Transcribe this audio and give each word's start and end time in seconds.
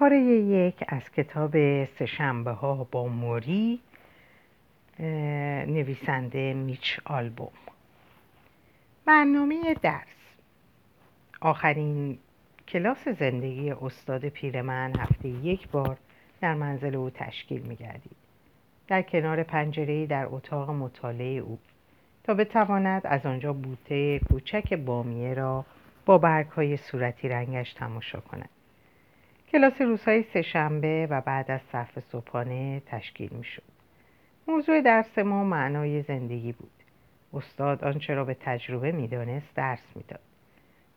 پاره 0.00 0.20
یک 0.20 0.84
از 0.88 1.10
کتاب 1.10 1.84
سهشنبه 1.84 2.50
ها 2.50 2.88
با 2.90 3.06
موری 3.06 3.80
نویسنده 5.66 6.54
میچ 6.54 7.00
آلبوم. 7.04 7.52
برنامه 9.04 9.74
درس. 9.82 10.36
آخرین 11.40 12.18
کلاس 12.68 13.08
زندگی 13.08 13.70
استاد 13.70 14.28
پیرمن 14.28 14.92
هفته 14.98 15.28
یک 15.28 15.68
بار 15.68 15.96
در 16.40 16.54
منزل 16.54 16.94
او 16.94 17.10
تشکیل 17.10 17.62
می 17.62 17.76
گردید. 17.76 18.16
در 18.88 19.02
کنار 19.02 19.42
پنجره 19.42 20.06
در 20.06 20.26
اتاق 20.30 20.70
مطالعه 20.70 21.38
او. 21.38 21.58
تا 22.24 22.34
بتواند 22.34 23.06
از 23.06 23.26
آنجا 23.26 23.52
بوته 23.52 24.18
کوچک 24.18 24.74
بامیه 24.74 25.34
را 25.34 25.64
با 26.06 26.18
برگ 26.18 26.46
های 26.46 26.76
صورتی 26.76 27.28
رنگش 27.28 27.72
تماشا 27.72 28.20
کند. 28.20 28.48
کلاس 29.52 29.80
روزهای 29.80 30.22
سهشنبه 30.22 31.06
و 31.10 31.20
بعد 31.20 31.50
از 31.50 31.60
صرف 31.72 31.98
صبحانه 31.98 32.82
تشکیل 32.86 33.30
می 33.32 33.44
شد. 33.44 33.62
موضوع 34.48 34.80
درس 34.80 35.18
ما 35.18 35.44
معنای 35.44 36.02
زندگی 36.02 36.52
بود. 36.52 36.70
استاد 37.34 37.84
آنچه 37.84 38.14
را 38.14 38.24
به 38.24 38.36
تجربه 38.40 38.92
می‌دانست 38.92 39.54
درس 39.54 39.92
می‌داد. 39.94 40.20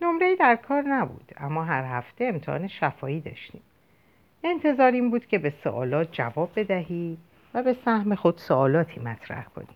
نمره 0.01 0.35
در 0.35 0.55
کار 0.55 0.81
نبود 0.81 1.31
اما 1.37 1.63
هر 1.63 1.97
هفته 1.97 2.25
امتحان 2.25 2.67
شفایی 2.67 3.21
داشتیم. 3.21 3.61
انتظار 4.43 4.91
این 4.91 5.09
بود 5.09 5.25
که 5.25 5.37
به 5.37 5.53
سوالات 5.63 6.07
جواب 6.11 6.49
بدهی 6.55 7.17
و 7.53 7.63
به 7.63 7.73
سهم 7.73 8.15
خود 8.15 8.37
سوالاتی 8.37 8.99
مطرح 8.99 9.43
کنی. 9.43 9.67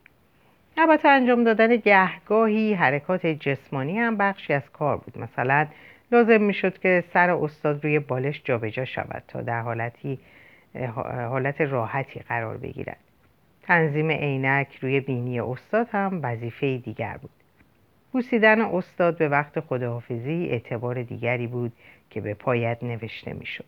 البته 0.77 1.07
انجام 1.07 1.43
دادن 1.43 1.75
گهگاهی 1.75 2.73
حرکات 2.73 3.25
جسمانی 3.25 3.99
هم 3.99 4.17
بخشی 4.17 4.53
از 4.53 4.69
کار 4.71 4.97
بود. 4.97 5.17
مثلا 5.17 5.67
لازم 6.11 6.41
می‌شد 6.41 6.77
که 6.79 7.03
سر 7.13 7.29
استاد 7.29 7.83
روی 7.83 7.99
بالش 7.99 8.41
جابجا 8.43 8.85
شود 8.85 9.23
تا 9.27 9.41
در 9.41 9.61
حالتی 9.61 10.19
حالت 11.05 11.61
راحتی 11.61 12.19
قرار 12.19 12.57
بگیرد. 12.57 12.97
تنظیم 13.61 14.11
عینک 14.11 14.77
روی 14.81 14.99
بینی 14.99 15.39
استاد 15.39 15.87
هم 15.91 16.19
وظیفه 16.23 16.77
دیگر 16.77 17.17
بود. 17.17 17.31
بوسیدن 18.11 18.61
استاد 18.61 19.17
به 19.17 19.29
وقت 19.29 19.59
خداحافظی 19.59 20.47
اعتبار 20.51 21.03
دیگری 21.03 21.47
بود 21.47 21.73
که 22.09 22.21
به 22.21 22.33
پایت 22.33 22.77
نوشته 22.83 23.33
می‌شد. 23.33 23.65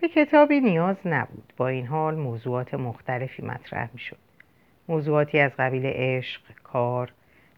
به 0.00 0.08
کتابی 0.08 0.60
نیاز 0.60 0.96
نبود. 1.04 1.52
با 1.56 1.68
این 1.68 1.86
حال 1.86 2.14
موضوعات 2.14 2.74
مختلفی 2.74 3.42
مطرح 3.42 3.88
می‌شد. 3.92 4.16
موضوعاتی 4.88 5.38
از 5.38 5.50
قبیل 5.58 5.86
عشق 5.86 6.40
کار 6.62 7.12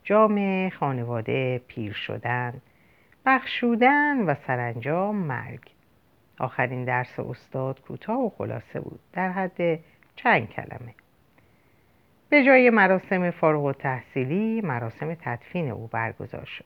جامعه 0.04 0.70
خانواده 0.70 1.60
پیر 1.68 1.92
شدن 1.92 2.60
بخشودن 3.30 4.16
و 4.16 4.34
سرانجام 4.46 5.16
مرگ. 5.16 5.60
آخرین 6.38 6.84
درس 6.84 7.20
استاد 7.20 7.80
کوتاه 7.80 8.18
و 8.20 8.30
خلاصه 8.30 8.80
بود. 8.80 9.00
در 9.12 9.30
حد 9.32 9.80
چند 10.16 10.48
کلمه. 10.48 10.94
به 12.28 12.44
جای 12.44 12.70
مراسم 12.70 13.30
فارغ 13.30 13.64
و 13.64 13.72
تحصیلی 13.72 14.60
مراسم 14.60 15.14
تدفین 15.14 15.70
او 15.70 15.86
برگزار 15.86 16.44
شد. 16.44 16.64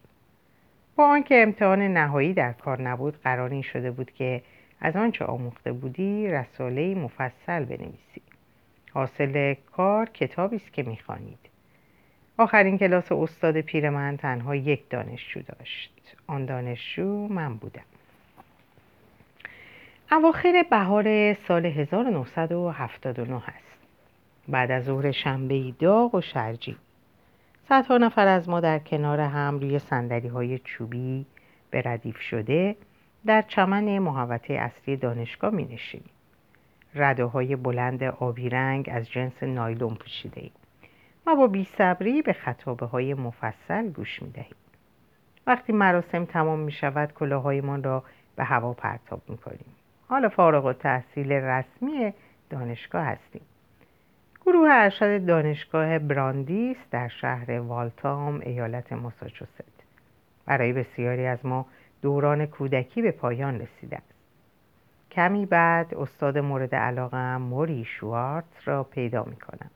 با 0.96 1.08
آنکه 1.08 1.42
امتحان 1.42 1.82
نهایی 1.82 2.34
در 2.34 2.52
کار 2.52 2.82
نبود 2.82 3.22
قرار 3.22 3.50
این 3.50 3.62
شده 3.62 3.90
بود 3.90 4.10
که 4.10 4.42
از 4.80 4.96
آنچه 4.96 5.24
آموخته 5.24 5.72
بودی 5.72 6.28
رساله 6.28 6.94
مفصل 6.94 7.64
بنویسی. 7.64 8.22
حاصل 8.92 9.54
کار 9.54 10.06
کتابی 10.06 10.56
است 10.56 10.72
که 10.72 10.82
می‌خوانید. 10.82 11.38
آخرین 12.38 12.78
کلاس 12.78 13.12
استاد 13.12 13.60
پیرمن 13.60 14.16
تنها 14.16 14.54
یک 14.54 14.88
دانشجو 14.90 15.40
داشت. 15.42 15.93
آن 16.26 16.46
دانشجو 16.46 17.28
من 17.28 17.54
بودم 17.54 17.84
اواخر 20.12 20.64
بهار 20.70 21.34
سال 21.34 21.66
1979 21.66 23.36
است 23.36 23.78
بعد 24.48 24.70
از 24.70 24.84
ظهر 24.84 25.12
شنبه 25.12 25.72
داغ 25.78 26.14
و 26.14 26.20
شرجی 26.20 26.76
صدها 27.68 27.98
نفر 27.98 28.26
از 28.26 28.48
ما 28.48 28.60
در 28.60 28.78
کنار 28.78 29.20
هم 29.20 29.58
روی 29.58 29.78
سندلی 29.78 30.28
های 30.28 30.58
چوبی 30.58 31.26
به 31.70 31.82
ردیف 31.84 32.20
شده 32.20 32.76
در 33.26 33.42
چمن 33.42 33.98
محوطه 33.98 34.54
اصلی 34.54 34.96
دانشگاه 34.96 35.50
می 35.50 35.64
نشینیم. 35.64 36.10
رده 36.94 37.24
های 37.24 37.56
بلند 37.56 38.02
آبی 38.02 38.48
رنگ 38.48 38.90
از 38.92 39.10
جنس 39.10 39.42
نایلون 39.42 39.94
پوشیده 39.94 40.40
ایم 40.40 40.52
و 41.26 41.36
با 41.36 41.46
بیصبری 41.46 42.22
به 42.22 42.32
خطابه 42.32 42.86
های 42.86 43.14
مفصل 43.14 43.88
گوش 43.88 44.22
می 44.22 44.30
دهیم. 44.30 44.56
وقتی 45.46 45.72
مراسم 45.72 46.24
تمام 46.24 46.58
می 46.58 46.72
شود 46.72 47.12
کلاهایمان 47.12 47.82
را 47.82 48.04
به 48.36 48.44
هوا 48.44 48.72
پرتاب 48.72 49.22
می 49.28 49.38
کنیم. 49.38 49.66
حالا 50.08 50.28
فارغ 50.28 50.64
و 50.64 50.72
تحصیل 50.72 51.32
رسمی 51.32 52.14
دانشگاه 52.50 53.02
هستیم. 53.04 53.42
گروه 54.46 54.68
ارشد 54.70 55.26
دانشگاه 55.26 55.98
براندیس 55.98 56.76
در 56.90 57.08
شهر 57.08 57.60
والتام 57.60 58.40
ایالت 58.40 58.92
ماساچوست 58.92 59.84
برای 60.46 60.72
بسیاری 60.72 61.26
از 61.26 61.46
ما 61.46 61.66
دوران 62.02 62.46
کودکی 62.46 63.02
به 63.02 63.10
پایان 63.10 63.60
رسیده 63.60 63.96
است 63.96 64.14
کمی 65.10 65.46
بعد 65.46 65.94
استاد 65.94 66.38
مورد 66.38 66.74
علاقه 66.74 67.36
موری 67.36 67.84
شوارت 67.84 68.44
را 68.64 68.84
پیدا 68.84 69.24
می 69.24 69.36
کنم 69.36 69.70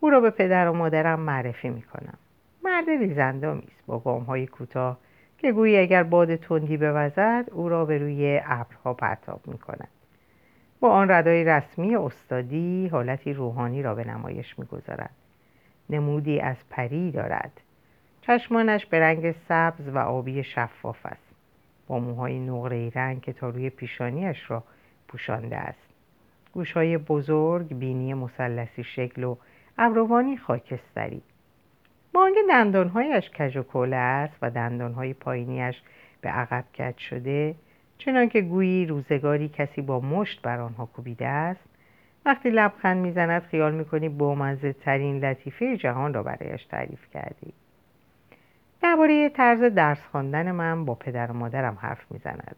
او 0.00 0.10
را 0.10 0.20
به 0.20 0.30
پدر 0.30 0.68
و 0.68 0.72
مادرم 0.72 1.20
معرفی 1.20 1.68
می 1.68 1.82
کنم 1.82 2.18
مرد 2.80 2.90
ریزندامی 2.90 3.62
است 3.62 3.86
با 3.86 3.98
گام 3.98 4.22
های 4.22 4.46
کوتاه 4.46 4.98
که 5.38 5.52
گویی 5.52 5.78
اگر 5.78 6.02
باد 6.02 6.36
تندی 6.36 6.76
بوزد 6.76 7.44
او 7.52 7.68
را 7.68 7.84
به 7.84 7.98
روی 7.98 8.40
ابرها 8.44 8.94
پرتاب 8.94 9.40
می 9.46 9.58
کند 9.58 9.88
با 10.80 10.90
آن 10.90 11.10
ردای 11.10 11.44
رسمی 11.44 11.96
استادی 11.96 12.88
حالتی 12.88 13.32
روحانی 13.32 13.82
را 13.82 13.94
به 13.94 14.04
نمایش 14.04 14.58
می‌گذارد. 14.58 15.10
نمودی 15.90 16.40
از 16.40 16.56
پری 16.70 17.10
دارد. 17.10 17.60
چشمانش 18.20 18.86
به 18.86 19.00
رنگ 19.00 19.32
سبز 19.32 19.88
و 19.88 19.98
آبی 19.98 20.44
شفاف 20.44 21.06
است. 21.06 21.34
با 21.86 21.98
موهای 21.98 22.38
نقره 22.38 22.90
رنگ 22.94 23.20
که 23.20 23.32
تا 23.32 23.48
روی 23.48 23.70
پیشانیش 23.70 24.50
را 24.50 24.62
پوشانده 25.08 25.56
است. 25.56 25.88
گوشهای 26.52 26.98
بزرگ 26.98 27.78
بینی 27.78 28.14
مثلثی 28.14 28.84
شکل 28.84 29.24
و 29.24 29.36
ابروانی 29.78 30.36
خاکستری. 30.36 31.22
با 32.12 32.22
آنکه 32.22 32.40
دندانهایش 32.48 33.30
کج 33.30 33.56
و 33.56 33.62
کوله 33.62 33.96
است 33.96 34.34
و 34.42 34.50
دندانهای 34.50 35.14
پایینیش 35.14 35.82
به 36.20 36.28
عقب 36.28 36.64
کج 36.78 36.98
شده 36.98 37.54
چنانکه 37.98 38.40
گویی 38.40 38.86
روزگاری 38.86 39.48
کسی 39.48 39.82
با 39.82 40.00
مشت 40.00 40.42
بر 40.42 40.60
آنها 40.60 40.86
کوبیده 40.86 41.26
است. 41.26 41.60
وقتی 42.24 42.50
لبخند 42.50 42.96
می‌زند 42.96 43.42
خیال 43.42 43.74
می‌کنی 43.74 44.08
بامزه 44.08 44.72
ترین 44.72 45.24
لطیفه 45.24 45.76
جهان 45.76 46.14
را 46.14 46.22
برایش 46.22 46.64
تعریف 46.64 47.10
کردی. 47.14 47.52
درباره 48.82 49.28
طرز 49.28 49.62
درس 49.62 50.00
خواندن 50.10 50.50
من 50.50 50.84
با 50.84 50.94
پدر 50.94 51.30
و 51.30 51.34
مادرم 51.34 51.78
حرف 51.80 52.12
می‌زند. 52.12 52.56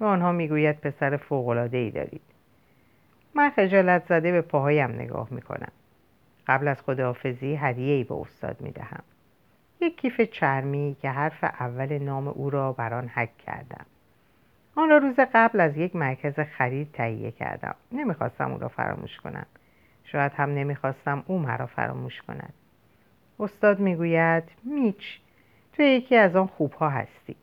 و 0.00 0.04
آنها 0.04 0.32
می‌گوید 0.32 0.80
پسر 0.80 1.16
فوقالعاده 1.16 1.76
ای 1.76 1.90
دارید. 1.90 2.22
من 3.34 3.50
خجالت 3.50 4.02
زده 4.08 4.32
به 4.32 4.40
پاهایم 4.40 4.90
نگاه 4.90 5.28
می‌کنم. 5.30 5.72
قبل 6.46 6.68
از 6.68 6.82
خداحافظی 6.82 7.54
هدیه 7.54 7.94
ای 7.94 8.04
به 8.04 8.14
استاد 8.14 8.60
می‌دهم. 8.60 9.02
یک 9.80 10.00
کیف 10.00 10.20
چرمی 10.20 10.96
که 11.02 11.10
حرف 11.10 11.44
اول 11.44 11.98
نام 11.98 12.28
او 12.28 12.50
را 12.50 12.72
بر 12.72 12.94
آن 12.94 13.08
حک 13.08 13.38
کردم. 13.38 13.86
آن 14.76 14.88
را 14.88 14.98
روز 14.98 15.14
قبل 15.34 15.60
از 15.60 15.76
یک 15.76 15.96
مرکز 15.96 16.40
خرید 16.40 16.92
تهیه 16.92 17.30
کردم. 17.30 17.74
نمی‌خواستم 17.92 18.52
او 18.52 18.58
را 18.58 18.68
فراموش 18.68 19.16
کنم. 19.16 19.46
شاید 20.04 20.32
هم 20.32 20.50
نمی‌خواستم 20.50 21.22
او 21.26 21.38
مرا 21.38 21.66
فراموش 21.66 22.22
کند. 22.22 22.52
استاد 23.40 23.78
می‌گوید 23.78 24.44
میچ 24.64 25.18
تو 25.72 25.82
یکی 25.82 26.16
از 26.16 26.36
آن 26.36 26.46
خوبها 26.46 26.88
هستی. 26.88 27.36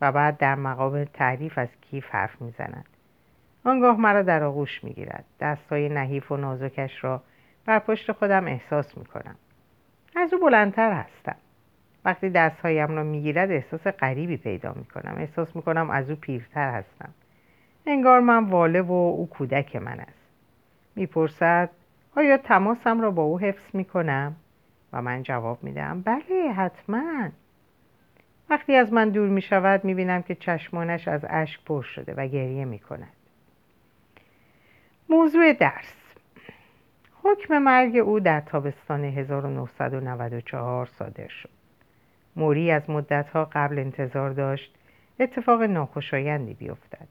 و 0.00 0.12
بعد 0.12 0.38
در 0.38 0.54
مقام 0.54 1.04
تعریف 1.04 1.58
از 1.58 1.68
کیف 1.80 2.10
حرف 2.10 2.42
می‌زند. 2.42 2.84
آنگاه 3.64 4.00
مرا 4.00 4.22
در 4.22 4.42
آغوش 4.42 4.84
می‌گیرد. 4.84 5.24
دستهای 5.40 5.88
نحیف 5.88 6.32
و 6.32 6.36
نازکش 6.36 7.04
را 7.04 7.22
بر 7.66 7.78
پشت 7.78 8.12
خودم 8.12 8.46
احساس 8.46 8.98
می‌کنم. 8.98 9.36
از 10.16 10.34
او 10.34 10.40
بلندتر 10.40 10.92
هستم. 10.92 11.36
وقتی 12.04 12.30
دستهایم 12.30 12.96
را 12.96 13.02
می‌گیرد 13.02 13.50
احساس 13.50 13.86
غریبی 13.86 14.36
پیدا 14.36 14.72
می‌کنم. 14.72 15.14
احساس 15.18 15.56
می‌کنم 15.56 15.90
از 15.90 16.10
او 16.10 16.16
پیرتر 16.16 16.70
هستم. 16.70 17.14
انگار 17.86 18.20
من 18.20 18.44
واله 18.44 18.82
و 18.82 18.92
او 18.92 19.28
کودک 19.30 19.76
من 19.76 20.00
است. 20.00 20.30
می‌پرسد 20.96 21.70
آیا 22.16 22.36
تماسم 22.36 23.00
را 23.00 23.10
با 23.10 23.22
او 23.22 23.40
حفظ 23.40 23.74
می‌کنم؟ 23.76 24.36
و 24.92 25.02
من 25.02 25.22
جواب 25.22 25.64
میدم 25.64 26.02
بله 26.02 26.52
حتما. 26.56 27.28
وقتی 28.50 28.76
از 28.76 28.92
من 28.92 29.08
دور 29.08 29.28
می‌شود 29.28 29.84
می‌بینم 29.84 30.22
که 30.22 30.34
چشمانش 30.34 31.08
از 31.08 31.24
اشک 31.28 31.64
پر 31.64 31.82
شده 31.82 32.14
و 32.14 32.26
گریه 32.26 32.64
می‌کند. 32.64 33.12
موضوع 35.08 35.52
درس. 35.52 36.03
حکم 37.24 37.58
مرگ 37.58 37.96
او 37.96 38.20
در 38.20 38.40
تابستان 38.40 39.04
1994 39.04 40.86
صادر 40.86 41.28
شد. 41.28 41.50
موری 42.36 42.70
از 42.70 42.90
مدتها 42.90 43.44
قبل 43.52 43.78
انتظار 43.78 44.30
داشت 44.30 44.74
اتفاق 45.20 45.62
ناخوشایندی 45.62 46.54
بیفتد. 46.54 47.08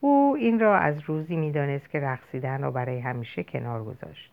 او 0.00 0.36
این 0.38 0.60
را 0.60 0.78
از 0.78 1.00
روزی 1.06 1.36
می‌دانست 1.36 1.90
که 1.90 2.00
رقصیدن 2.00 2.62
را 2.62 2.70
برای 2.70 2.98
همیشه 2.98 3.44
کنار 3.44 3.84
گذاشت. 3.84 4.30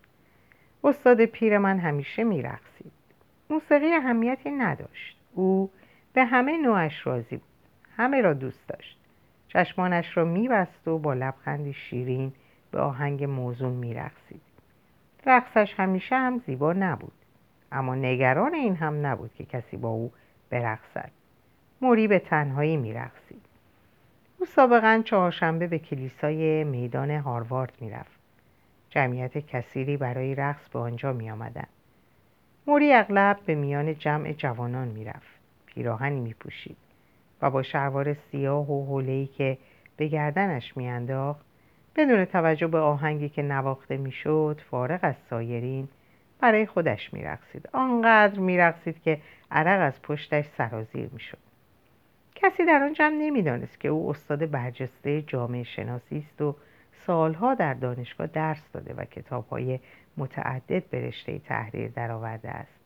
استاد 0.83 1.25
پیر 1.25 1.57
من 1.57 1.80
همیشه 1.80 2.24
میرقصید. 2.24 2.92
موسیقی 3.50 3.94
اهمیتی 3.94 4.51
نداشت. 4.51 5.18
او 5.33 5.71
به 6.13 6.25
همه 6.25 6.57
نوعش 6.57 7.07
راضی 7.07 7.38
بود. 7.38 7.47
همه 7.97 8.21
را 8.21 8.33
دوست 8.33 8.68
داشت. 8.68 8.97
چشمانش 9.47 10.18
را 10.18 10.25
میبست 10.25 10.88
و 10.88 10.97
با 10.97 11.13
لبخندی 11.13 11.74
شیرین 11.74 12.33
به 12.71 12.80
آهنگ 12.80 13.24
موزون 13.24 13.74
میرقصید. 13.74 14.50
رقصش 15.25 15.73
همیشه 15.77 16.15
هم 16.15 16.41
زیبا 16.45 16.73
نبود. 16.73 17.13
اما 17.71 17.95
نگران 17.95 18.53
این 18.53 18.75
هم 18.75 19.06
نبود 19.06 19.33
که 19.33 19.45
کسی 19.45 19.77
با 19.77 19.89
او 19.89 20.12
برقصد. 20.50 21.12
موری 21.81 22.07
به 22.07 22.19
تنهایی 22.19 22.77
میرقصید. 22.77 23.45
او 24.39 24.45
سابقا 24.45 25.01
چهارشنبه 25.06 25.68
به 25.68 25.79
کلیسای 25.79 26.63
میدان 26.63 27.12
هاروارد 27.12 27.73
می‌رفت. 27.79 28.19
جمعیت 28.89 29.38
کثیری 29.38 29.97
برای 29.97 30.35
رقص 30.35 30.69
به 30.69 30.79
آنجا 30.79 31.13
می. 31.13 31.31
موری 32.68 32.94
اغلب 32.94 33.39
به 33.45 33.56
میان 33.56 33.95
جمع 33.95 34.33
جوانان 34.33 34.88
می‌رفت. 34.88 35.41
پیراهنی 35.65 36.19
می 36.19 36.33
پوشید 36.33 36.77
و 37.41 37.50
با 37.50 37.63
شلوار 37.63 38.13
سیاه 38.13 38.71
و 38.71 38.85
حوله‌ای 38.85 39.27
که 39.27 39.57
به 39.97 40.07
گردنش 40.07 40.77
میانداخت 40.77 41.45
بدون 41.96 42.26
توجه 42.26 42.68
به 42.68 42.78
آهنگی 42.78 43.30
که 43.30 43.42
نواخته 43.42 43.98
می‌شد 43.98 44.62
فارغ 44.70 45.00
از 45.02 45.16
سایرین 45.30 45.88
برای 46.40 46.66
خودش 46.66 47.14
میرقصید. 47.14 47.70
آنقدر 47.74 48.40
میرقصید 48.40 49.02
که 49.02 49.22
عرق 49.52 49.82
از 49.82 50.02
پشتش 50.02 50.46
سرازیر 50.46 51.10
می‌شد. 51.14 51.38
کسی 52.36 52.66
در 52.66 52.84
آن 52.84 52.94
جمع 52.94 53.16
نمی‌دانست 53.16 53.80
که 53.80 53.88
او 53.88 54.10
استاد 54.10 54.52
برجسته 54.52 55.22
جامعه 55.22 55.64
شناسی 55.64 56.18
است 56.18 56.42
و 56.42 56.56
سالها 57.06 57.54
در 57.54 57.74
دانشگاه 57.74 58.28
درس 58.28 58.72
داده 58.74 58.94
و 58.94 59.06
کتابهای 59.06 59.80
متعدد 60.18 60.84
به 60.90 61.08
رشته 61.08 61.40
تحریر 61.40 61.88
درآورده 61.88 62.50
است. 62.50 62.80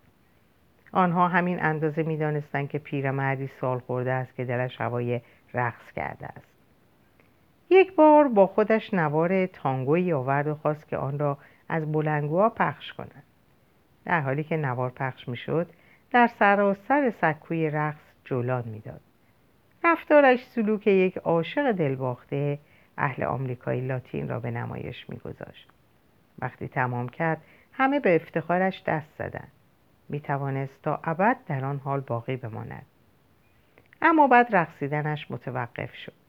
آنها 0.92 1.28
همین 1.28 1.64
اندازه 1.64 2.04
می‌دانستند 2.04 2.70
که 2.70 2.80
پیرمردی 2.80 3.48
سال 3.48 3.80
خورده 3.80 4.12
است 4.12 4.36
که 4.36 4.46
دلش 4.46 4.82
هوای 4.82 5.22
رقص 5.54 5.92
کرده 5.96 6.26
است. 6.26 6.55
یک 7.70 7.96
بار 7.96 8.28
با 8.28 8.48
خودش 8.48 8.94
نوار 8.94 9.46
تانگویی 9.46 10.14
آورد 10.14 10.48
و 10.48 10.56
خواست 10.56 10.88
که 10.88 10.98
آن 10.98 11.20
را 11.20 11.38
از 11.70 11.92
بلنگوها 11.92 12.50
پخش 12.50 12.94
کند. 12.94 13.24
در 14.06 14.22
حالی 14.22 14.44
که 14.44 14.58
نوار 14.58 14.90
پخش 14.90 15.28
می‌شد 15.28 15.70
در 16.12 16.28
سراسر 16.28 17.14
سکوی 17.22 17.70
رقص 17.70 18.02
جولان 18.26 18.64
می‌داد. 18.68 19.02
رفتارش 19.84 20.46
سلوک 20.46 20.88
یک 20.88 21.18
عاشق 21.18 21.72
دلباخته 21.72 22.60
اهل 22.98 23.24
آمریکایی 23.24 23.88
لاتین 23.88 24.30
را 24.30 24.40
به 24.40 24.52
نمایش 24.52 25.10
میگذاشت. 25.10 25.70
وقتی 26.40 26.68
تمام 26.68 27.10
کرد 27.10 27.42
همه 27.74 28.00
به 28.00 28.16
افتخارش 28.16 28.84
دست 28.84 29.18
زدند. 29.18 29.52
می 30.10 30.20
توانست 30.20 30.82
تا 30.84 31.00
ابد 31.04 31.38
در 31.48 31.66
آن 31.66 31.78
حال 31.78 32.00
باقی 32.00 32.36
بماند. 32.36 32.86
اما 34.02 34.28
بعد 34.28 34.56
رقصیدنش 34.56 35.32
متوقف 35.32 35.96
شد. 35.96 36.25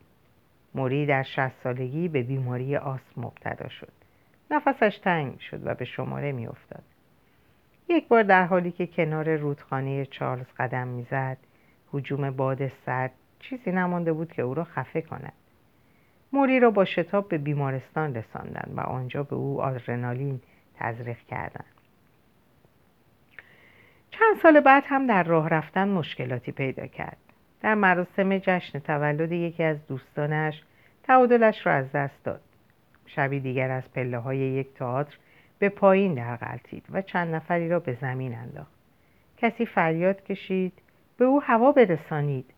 موری 0.77 1.07
در 1.07 1.23
شست 1.23 1.63
سالگی 1.63 2.09
به 2.09 2.23
بیماری 2.23 2.77
آسم 2.77 3.21
مبتلا 3.21 3.69
شد. 3.69 3.93
نفسش 4.51 4.99
تنگ 4.99 5.39
شد 5.41 5.67
و 5.67 5.75
به 5.75 5.85
شماره 5.85 6.33
می 6.33 6.47
افتاد. 6.47 6.83
یک 7.89 8.09
بار 8.09 8.23
در 8.23 8.45
حالی 8.45 8.73
که 8.73 8.87
کنار 8.87 9.37
رودخانه 9.37 10.07
چارلز 10.07 10.47
قدم 10.59 10.89
می‌زد 10.89 11.37
حجوم 11.93 12.31
باد 12.31 12.69
سرد 12.69 13.13
چیزی 13.39 13.73
نمانده 13.73 14.13
بود 14.13 14.33
که 14.33 14.43
او 14.43 14.55
را 14.55 14.65
خفه 14.65 15.03
کند. 15.03 15.33
موری 16.33 16.61
را 16.61 16.71
با 16.71 16.85
شتاب 16.85 17.29
به 17.29 17.39
بیمارستان 17.39 18.15
رساندند 18.15 18.73
و 18.77 18.81
آنجا 18.81 19.23
به 19.23 19.37
او 19.37 19.63
آدرنالین 19.63 20.41
تزریق 20.75 21.19
کردند. 21.19 21.75
چند 24.11 24.37
سال 24.43 24.61
بعد 24.61 24.85
هم 24.87 25.07
در 25.07 25.23
راه 25.23 25.49
رفتن 25.49 25.89
مشکلاتی 25.89 26.53
پیدا 26.53 26.87
کرد. 26.87 27.26
در 27.61 27.75
مراسم 27.75 28.39
جشن 28.39 28.79
تولد 28.79 29.33
یکی 29.33 29.63
از 29.63 29.87
دوستانش 29.87 30.63
تعادلش 31.03 31.67
را 31.67 31.73
از 31.73 31.93
دست 31.93 32.25
داد. 32.25 32.41
شبی 33.07 33.41
دیگر 33.41 33.71
از 33.71 33.93
پله 33.93 34.19
های 34.19 34.39
یک 34.39 34.75
تئاتر 34.75 35.17
به 35.59 35.69
پایین 35.69 36.15
در 36.15 36.37
غلطید 36.37 36.85
و 36.91 37.03
چند 37.03 37.35
نفری 37.35 37.69
را 37.69 37.81
به 37.81 37.99
زمین 38.01 38.35
انداخت. 38.35 38.73
کسی 39.37 39.67
فریاد 39.67 40.25
کشید 40.25 40.73
به 41.19 41.25
او 41.25 41.43
هوا 41.43 41.73
برسانید. 41.73 42.51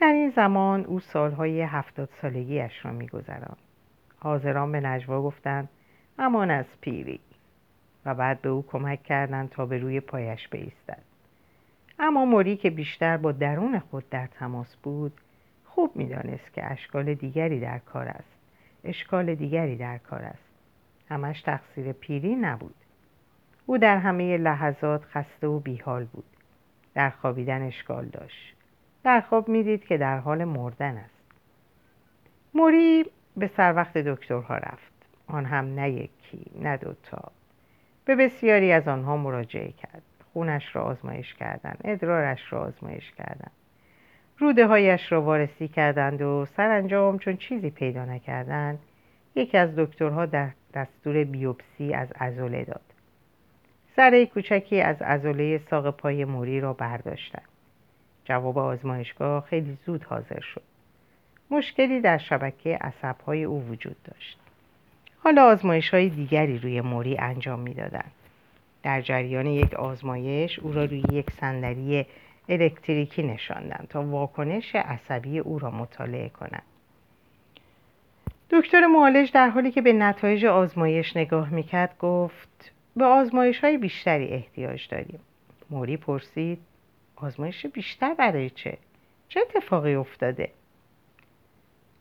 در 0.00 0.12
این 0.12 0.30
زمان 0.30 0.84
او 0.84 1.00
سالهای 1.00 1.62
هفتاد 1.62 2.08
سالگیش 2.22 2.84
را 2.84 2.92
میگذراند. 2.92 3.56
حاضران 4.18 4.72
به 4.72 4.80
نجوا 4.80 5.22
گفتند 5.22 5.68
امان 6.18 6.50
از 6.50 6.66
پیری. 6.80 7.20
و 8.04 8.14
بعد 8.14 8.42
به 8.42 8.48
او 8.48 8.64
کمک 8.66 9.02
کردند 9.02 9.50
تا 9.50 9.66
به 9.66 9.78
روی 9.78 10.00
پایش 10.00 10.48
بایستد. 10.48 11.02
اما 11.98 12.24
موری 12.24 12.56
که 12.56 12.70
بیشتر 12.70 13.16
با 13.16 13.32
درون 13.32 13.78
خود 13.78 14.10
در 14.10 14.26
تماس 14.26 14.76
بود 14.76 15.12
خوب 15.64 15.96
می‌دانست 15.96 16.52
که 16.52 16.72
اشکال 16.72 17.14
دیگری 17.14 17.60
در 17.60 17.78
کار 17.78 18.08
است. 18.08 18.38
اشکال 18.84 19.34
دیگری 19.34 19.76
در 19.76 19.98
کار 19.98 20.22
است. 20.22 20.48
همش 21.08 21.42
تقصیر 21.42 21.92
پیری 21.92 22.34
نبود. 22.34 22.74
او 23.66 23.78
در 23.78 23.96
همه 23.96 24.36
لحظات 24.36 25.04
خسته 25.04 25.46
و 25.46 25.58
بیحال 25.58 26.04
بود. 26.04 26.24
در 26.94 27.10
خوابیدن 27.10 27.62
اشکال 27.62 28.04
داشت. 28.04 28.56
در 29.04 29.20
خواب 29.20 29.48
می‌دید 29.48 29.84
که 29.84 29.98
در 29.98 30.18
حال 30.18 30.44
مردن 30.44 30.96
است. 30.96 31.24
موری 32.54 33.04
به 33.36 33.46
سر 33.46 33.74
وقت 33.74 33.98
دکترها 33.98 34.56
رفت. 34.56 34.92
آن 35.26 35.44
هم 35.44 35.74
نه 35.74 35.90
یکی 35.90 36.50
نه 36.60 36.76
دوتا. 36.76 37.32
به 38.04 38.16
بسیاری 38.16 38.72
از 38.72 38.88
آنها 38.88 39.16
مراجعه 39.16 39.72
کرد. 39.72 40.02
خونش 40.32 40.76
را 40.76 40.82
آزمایش 40.82 41.34
کردند 41.34 41.80
ادرارش 41.84 42.52
را 42.52 42.60
آزمایش 42.60 43.12
کردند. 43.12 43.50
روده 44.38 44.66
هایش 44.66 45.12
را 45.12 45.22
وارسی 45.22 45.68
کردند 45.68 46.22
و 46.22 46.46
سرانجام 46.56 47.18
چون 47.18 47.36
چیزی 47.36 47.70
پیدا 47.70 48.04
نکردند 48.04 48.78
یکی 49.34 49.58
از 49.58 49.76
دکترها 49.76 50.26
در 50.26 50.50
دستور 50.74 51.24
بیوپسی 51.24 51.94
از 51.94 52.08
ازوله 52.14 52.64
داد. 52.64 52.80
سره 53.96 54.26
کوچکی 54.26 54.80
از 54.80 55.02
ازوله 55.02 55.58
ساق 55.58 55.90
پای 55.96 56.24
موری 56.24 56.60
را 56.60 56.72
برداشتند. 56.72 57.48
جواب 58.24 58.58
آزمایشگاه 58.58 59.44
خیلی 59.44 59.78
زود 59.86 60.04
حاضر 60.04 60.40
شد. 60.40 60.62
مشکلی 61.50 62.00
در 62.00 62.18
شبکه 62.18 62.78
عصبهای 62.80 63.44
او 63.44 63.68
وجود 63.68 63.96
داشت. 64.04 64.38
حالا 65.18 65.44
آزمایش 65.44 65.90
های 65.90 66.08
دیگری 66.08 66.58
روی 66.58 66.80
موری 66.80 67.18
انجام 67.18 67.60
می‌دادند. 67.60 68.12
در 68.82 69.00
جریان 69.00 69.46
یک 69.46 69.74
آزمایش 69.74 70.58
او 70.58 70.72
را 70.72 70.84
روی 70.84 71.02
یک 71.12 71.30
صندلی 71.30 72.06
الکتریکی 72.48 73.22
نشاندند 73.22 73.86
تا 73.90 74.02
واکنش 74.02 74.74
عصبی 74.74 75.38
او 75.38 75.58
را 75.58 75.70
مطالعه 75.70 76.28
کنند. 76.28 76.62
دکتر 78.50 78.86
معالج 78.86 79.32
در 79.32 79.48
حالی 79.48 79.70
که 79.70 79.82
به 79.82 79.92
نتایج 79.92 80.44
آزمایش 80.44 81.16
نگاه 81.16 81.50
می‌کرد 81.50 81.98
گفت 81.98 82.72
به 82.96 83.04
آزمایش 83.04 83.58
های 83.58 83.78
بیشتری 83.78 84.28
احتیاج 84.28 84.88
داریم. 84.88 85.20
موری 85.70 85.96
پرسید 85.96 86.58
آزمایش 87.16 87.66
بیشتر 87.66 88.14
برای 88.14 88.50
چه؟ 88.50 88.78
چه 89.28 89.40
اتفاقی 89.40 89.94
افتاده؟ 89.94 90.50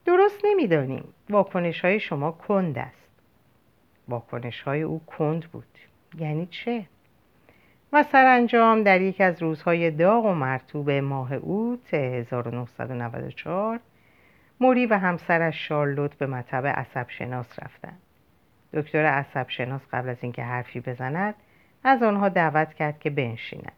درست 0.06 0.46
نمی‌دانیم. 0.46 1.04
واکنش 1.30 1.86
های 1.86 2.00
شما 2.00 2.32
کند 2.32 2.78
است. 2.78 3.10
واکنش 4.08 4.62
های 4.62 4.82
او 4.82 5.02
کند 5.06 5.46
بود. 5.52 5.66
یعنی 6.20 6.46
چه؟ 6.46 6.86
و 7.94 8.04
سرانجام 8.04 8.84
در 8.84 9.02
یک 9.02 9.22
از 9.22 9.42
روزهای 9.42 9.92
داغ 9.92 10.26
و 10.26 10.34
مرتوب 10.34 10.92
ماه 10.92 11.34
اوت 11.34 11.94
1994 11.94 13.80
موری 14.60 14.86
و 14.86 14.98
همسرش 14.98 15.68
شارلوت 15.68 16.16
به 16.16 16.28
مطب 16.28 16.68
عصب 16.68 17.10
شناس 17.10 17.60
رفتند. 17.60 18.02
دکتر 18.74 19.06
عصب 19.06 19.50
شناس 19.50 19.82
قبل 19.92 20.10
از 20.10 20.18
اینکه 20.22 20.44
حرفی 20.44 20.80
بزند 20.80 21.36
از 21.84 22.04
آنها 22.04 22.30
دعوت 22.30 22.74
کرد 22.74 23.00
که 23.00 23.10
بنشینند. 23.10 23.72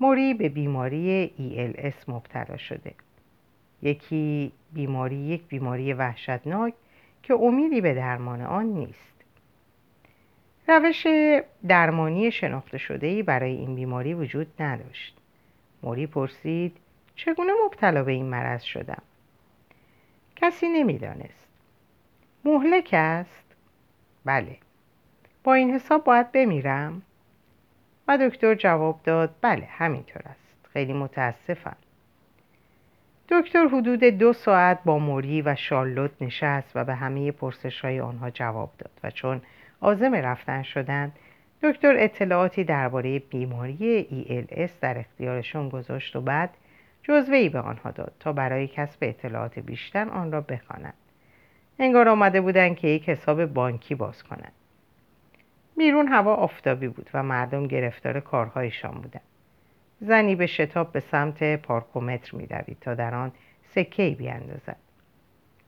موری 0.00 0.34
به 0.34 0.48
بیماری 0.48 1.32
ELS 1.38 2.08
مبتلا 2.08 2.56
شده. 2.56 2.94
یکی 3.82 4.52
بیماری 4.72 5.16
یک 5.16 5.46
بیماری 5.48 5.92
وحشتناک 5.92 6.74
که 7.22 7.34
امیدی 7.34 7.80
به 7.80 7.94
درمان 7.94 8.40
آن 8.40 8.64
نیست. 8.64 9.11
روش 10.68 11.06
درمانی 11.68 12.30
شناخته 12.30 12.78
شده 12.78 13.06
ای 13.06 13.22
برای 13.22 13.52
این 13.52 13.74
بیماری 13.74 14.14
وجود 14.14 14.62
نداشت. 14.62 15.16
موری 15.82 16.06
پرسید 16.06 16.76
چگونه 17.16 17.52
مبتلا 17.64 18.02
به 18.02 18.12
این 18.12 18.26
مرض 18.26 18.62
شدم؟ 18.62 19.02
کسی 20.36 20.68
نمی‌دانست. 20.68 21.48
مهلک 22.44 22.90
است؟ 22.92 23.44
بله. 24.24 24.56
با 25.44 25.54
این 25.54 25.70
حساب 25.70 26.04
باید 26.04 26.32
بمیرم؟ 26.32 27.02
و 28.08 28.18
دکتر 28.18 28.54
جواب 28.54 29.00
داد 29.04 29.34
بله 29.40 29.64
همینطور 29.70 30.22
است. 30.24 30.56
خیلی 30.72 30.92
متاسفم. 30.92 31.76
دکتر 33.28 33.66
حدود 33.66 34.04
دو 34.04 34.32
ساعت 34.32 34.78
با 34.84 34.98
موری 34.98 35.42
و 35.42 35.54
شارلوت 35.54 36.10
نشست 36.20 36.70
و 36.74 36.84
به 36.84 36.94
همه 36.94 37.32
پرسش 37.32 37.80
های 37.80 38.00
آنها 38.00 38.30
جواب 38.30 38.70
داد 38.78 38.90
و 39.04 39.10
چون 39.10 39.42
آزم 39.82 40.14
رفتن 40.14 40.62
شدند 40.62 41.12
دکتر 41.62 41.94
اطلاعاتی 41.98 42.64
درباره 42.64 43.18
بیماری 43.18 44.06
ELS 44.10 44.70
در 44.80 44.98
اختیارشون 44.98 45.68
گذاشت 45.68 46.16
و 46.16 46.20
بعد 46.20 46.50
جزوه 47.02 47.48
به 47.48 47.60
آنها 47.60 47.90
داد 47.90 48.12
تا 48.20 48.32
برای 48.32 48.68
کسب 48.68 48.98
اطلاعات 49.02 49.58
بیشتر 49.58 50.08
آن 50.08 50.32
را 50.32 50.40
بخوانند. 50.40 50.94
انگار 51.78 52.08
آمده 52.08 52.40
بودند 52.40 52.76
که 52.76 52.88
یک 52.88 53.08
حساب 53.08 53.46
بانکی 53.46 53.94
باز 53.94 54.22
کنند. 54.22 54.52
بیرون 55.76 56.08
هوا 56.08 56.34
آفتابی 56.34 56.88
بود 56.88 57.10
و 57.14 57.22
مردم 57.22 57.66
گرفتار 57.66 58.20
کارهایشان 58.20 58.94
بودند. 58.94 59.22
زنی 60.00 60.34
به 60.34 60.46
شتاب 60.46 60.92
به 60.92 61.00
سمت 61.00 61.62
پارکومتر 61.62 62.36
میدوید 62.36 62.76
تا 62.80 62.94
در 62.94 63.14
آن 63.14 63.32
سکه 63.74 64.10
بیاندازد. 64.18 64.76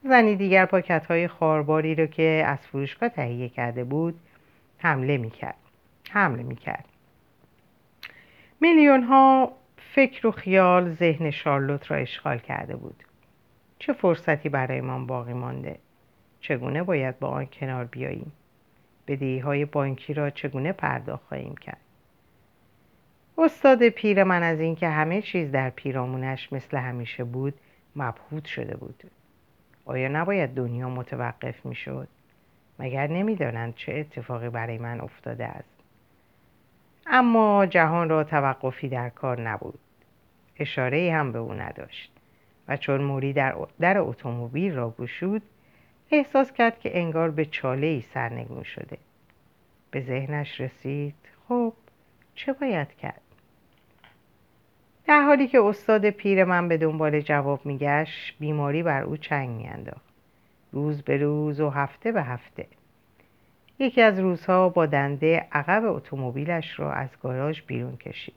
زنی 0.09 0.35
دیگر 0.35 0.65
پاکت 0.65 1.05
های 1.05 1.27
خارباری 1.27 1.95
را 1.95 2.05
که 2.05 2.43
از 2.47 2.59
فروشگاه 2.67 3.09
تهیه 3.09 3.49
کرده 3.49 3.83
بود 3.83 4.19
حمله 4.77 5.17
می‌کرد. 5.17 5.55
حمله 6.09 6.43
می‌کرد. 6.43 6.85
میلیون 8.61 9.03
ها 9.03 9.51
فکر 9.77 10.27
و 10.27 10.31
خیال 10.31 10.93
ذهن 10.93 11.31
شارلوت 11.31 11.91
را 11.91 11.97
اشغال 11.97 12.37
کرده 12.37 12.75
بود. 12.75 13.03
چه 13.79 13.93
فرصتی 13.93 14.49
برایمان 14.49 15.07
باقی 15.07 15.33
مانده؟ 15.33 15.79
چگونه 16.39 16.83
باید 16.83 17.19
با 17.19 17.27
آن 17.27 17.45
کنار 17.45 17.85
بیاییم؟ 17.85 18.31
بدهی 19.07 19.39
های 19.39 19.65
بانکی 19.65 20.13
را 20.13 20.29
چگونه 20.29 20.71
پرداخت 20.71 21.23
خواهیم 21.27 21.55
کرد؟ 21.55 21.81
استاد 23.37 23.89
پیر 23.89 24.23
من 24.23 24.43
از 24.43 24.59
اینکه 24.59 24.89
همه 24.89 25.21
چیز 25.21 25.51
در 25.51 25.69
پیرامونش 25.69 26.53
مثل 26.53 26.77
همیشه 26.77 27.23
بود 27.23 27.53
مبهوت 27.95 28.45
شده 28.45 28.77
بود. 28.77 29.03
آیا 29.85 30.07
نباید 30.07 30.53
دنیا 30.53 30.89
متوقف 30.89 31.65
می‌شد؟ 31.65 32.07
مگر 32.79 33.07
نمی‌دانند 33.07 33.75
چه 33.75 33.93
اتفاقی 33.93 34.49
برای 34.49 34.77
من 34.77 35.01
افتاده 35.01 35.45
است؟ 35.45 35.75
اما 37.07 37.65
جهان 37.65 38.09
را 38.09 38.23
توقفی 38.23 38.89
در 38.89 39.09
کار 39.09 39.41
نبود. 39.41 39.79
اشاره 40.59 41.13
هم 41.13 41.31
به 41.31 41.39
او 41.39 41.53
نداشت 41.53 42.11
و 42.67 42.77
چون 42.77 43.01
موری 43.01 43.33
در, 43.33 43.55
در 43.79 43.97
اتومبیل 43.97 44.75
را 44.75 44.95
گشود 44.99 45.41
احساس 46.11 46.51
کرد 46.51 46.79
که 46.79 46.97
انگار 46.99 47.31
به 47.31 47.45
چاله 47.45 47.87
ای 47.87 48.01
سرنگون 48.01 48.63
شده. 48.63 48.97
به 49.91 50.01
ذهنش 50.01 50.61
رسید 50.61 51.15
خب 51.47 51.73
چه 52.35 52.53
باید 52.53 52.95
کرد؟ 52.95 53.21
در 55.07 55.21
حالی 55.21 55.47
که 55.47 55.61
استاد 55.61 56.09
پیر 56.09 56.43
من 56.43 56.67
به 56.67 56.77
دنبال 56.77 57.21
جواب 57.21 57.65
میگشت 57.65 58.35
بیماری 58.39 58.83
بر 58.83 59.03
او 59.03 59.17
چنگ 59.17 59.49
میانداخت. 59.49 60.13
روز 60.71 61.01
به 61.01 61.17
روز 61.17 61.59
و 61.59 61.69
هفته 61.69 62.11
به 62.11 62.23
هفته. 62.23 62.67
یکی 63.79 64.01
از 64.01 64.19
روزها 64.19 64.69
با 64.69 64.85
دنده 64.85 65.47
عقب 65.51 65.85
اتومبیلش 65.85 66.79
را 66.79 66.93
از 66.93 67.09
گاراژ 67.23 67.61
بیرون 67.61 67.97
کشید. 67.97 68.35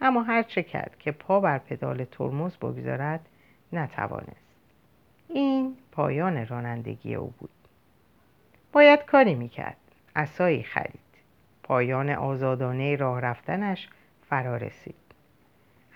اما 0.00 0.22
هر 0.22 0.42
چه 0.42 0.62
کرد 0.62 0.96
که 0.98 1.12
پا 1.12 1.40
بر 1.40 1.58
پدال 1.58 2.04
ترمز 2.04 2.56
بگذارد 2.56 3.20
نتوانست. 3.72 4.54
این 5.28 5.76
پایان 5.92 6.46
رانندگی 6.46 7.14
او 7.14 7.34
بود. 7.38 7.50
باید 8.72 9.04
کاری 9.04 9.34
می‌کرد. 9.34 9.76
اسایی 10.16 10.62
خرید. 10.62 11.00
پایان 11.62 12.10
آزادانه 12.10 12.96
راه 12.96 13.20
رفتنش 13.20 13.88
فرا 14.28 14.56
رسید. 14.56 15.03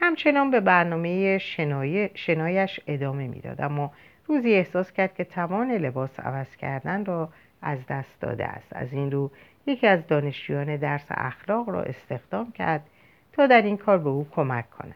همچنان 0.00 0.50
به 0.50 0.60
برنامه 0.60 1.38
شنای 1.38 2.10
شنایش 2.14 2.80
ادامه 2.86 3.26
می‌داد. 3.28 3.60
اما 3.60 3.92
روزی 4.26 4.52
احساس 4.52 4.92
کرد 4.92 5.14
که 5.14 5.24
توان 5.24 5.72
لباس 5.72 6.20
عوض 6.20 6.56
کردن 6.56 7.04
را 7.04 7.28
از 7.62 7.78
دست 7.88 8.20
داده 8.20 8.44
است. 8.44 8.72
از 8.72 8.92
این 8.92 9.10
رو 9.10 9.30
یکی 9.66 9.86
از 9.86 10.06
دانشجویان 10.06 10.76
درس 10.76 11.06
اخلاق 11.10 11.68
را 11.68 11.82
استخدام 11.82 12.52
کرد 12.52 12.86
تا 13.32 13.46
در 13.46 13.62
این 13.62 13.76
کار 13.76 13.98
به 13.98 14.08
او 14.08 14.28
کمک 14.30 14.70
کند. 14.70 14.94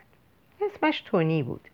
اسمش 0.63 1.01
تونی 1.01 1.43
بود. 1.43 1.69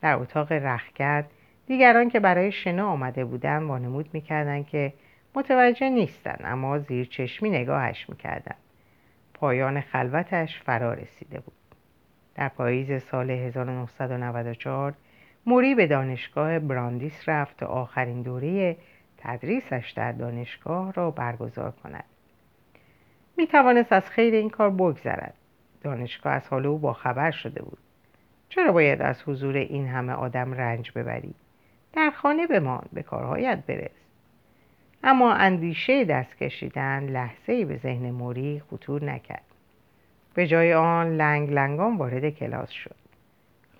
در 0.00 0.14
اتاق 0.14 0.52
رخکرد 0.52 1.30
دیگران 1.66 2.10
که 2.10 2.20
برای 2.20 2.52
شنا 2.52 2.88
آمده 2.88 3.24
بودند 3.24 3.62
وانمود 3.62 4.08
می‌کردند 4.12 4.66
که 4.66 4.92
متوجه 5.34 5.90
نیستند 5.90 6.40
اما 6.44 6.78
زیر 6.78 7.06
چشمی 7.06 7.50
نگاهش 7.50 8.08
می‌کردند. 8.08 8.58
پایان 9.34 9.80
خلوتش 9.80 10.60
فرا 10.62 10.92
رسیده 10.94 11.40
بود. 11.40 11.65
در 12.36 12.48
پاییز 12.48 13.02
سال 13.02 13.30
1994 13.30 14.94
موری 15.46 15.74
به 15.74 15.86
دانشگاه 15.86 16.58
براندیس 16.58 17.28
رفت 17.28 17.56
تا 17.56 17.66
آخرین 17.66 18.22
دوره 18.22 18.76
تدریسش 19.18 19.92
در 19.96 20.12
دانشگاه 20.12 20.92
را 20.92 21.10
برگزار 21.10 21.70
کند. 21.70 22.04
می 23.36 23.46
توانست 23.46 23.92
از 23.92 24.10
خیر 24.10 24.34
این 24.34 24.50
کار 24.50 24.70
بگذرد. 24.70 25.34
دانشگاه 25.82 26.32
از 26.32 26.48
حال 26.48 26.66
او 26.66 26.78
باخبر 26.78 27.30
شده 27.30 27.62
بود. 27.62 27.78
چرا 28.48 28.72
باید 28.72 29.02
از 29.02 29.22
حضور 29.26 29.56
این 29.56 29.86
همه 29.86 30.12
آدم 30.12 30.52
رنج 30.52 30.92
ببری؟ 30.94 31.34
در 31.92 32.10
خانه 32.10 32.46
بمان 32.46 32.84
به 32.92 33.02
کارهایت 33.02 33.58
برس. 33.66 33.90
اما 35.04 35.32
اندیشه 35.32 36.04
دست 36.04 36.36
کشیدن 36.36 37.08
لحظه 37.08 37.52
ای 37.52 37.64
به 37.64 37.76
ذهن 37.76 38.10
موری 38.10 38.62
خطور 38.70 39.04
نکرد. 39.04 39.45
به 40.36 40.46
جای 40.46 40.74
آن 40.74 41.16
لنگ 41.16 41.50
لنگان 41.50 41.96
وارد 41.96 42.30
کلاس 42.30 42.70
شد. 42.70 42.96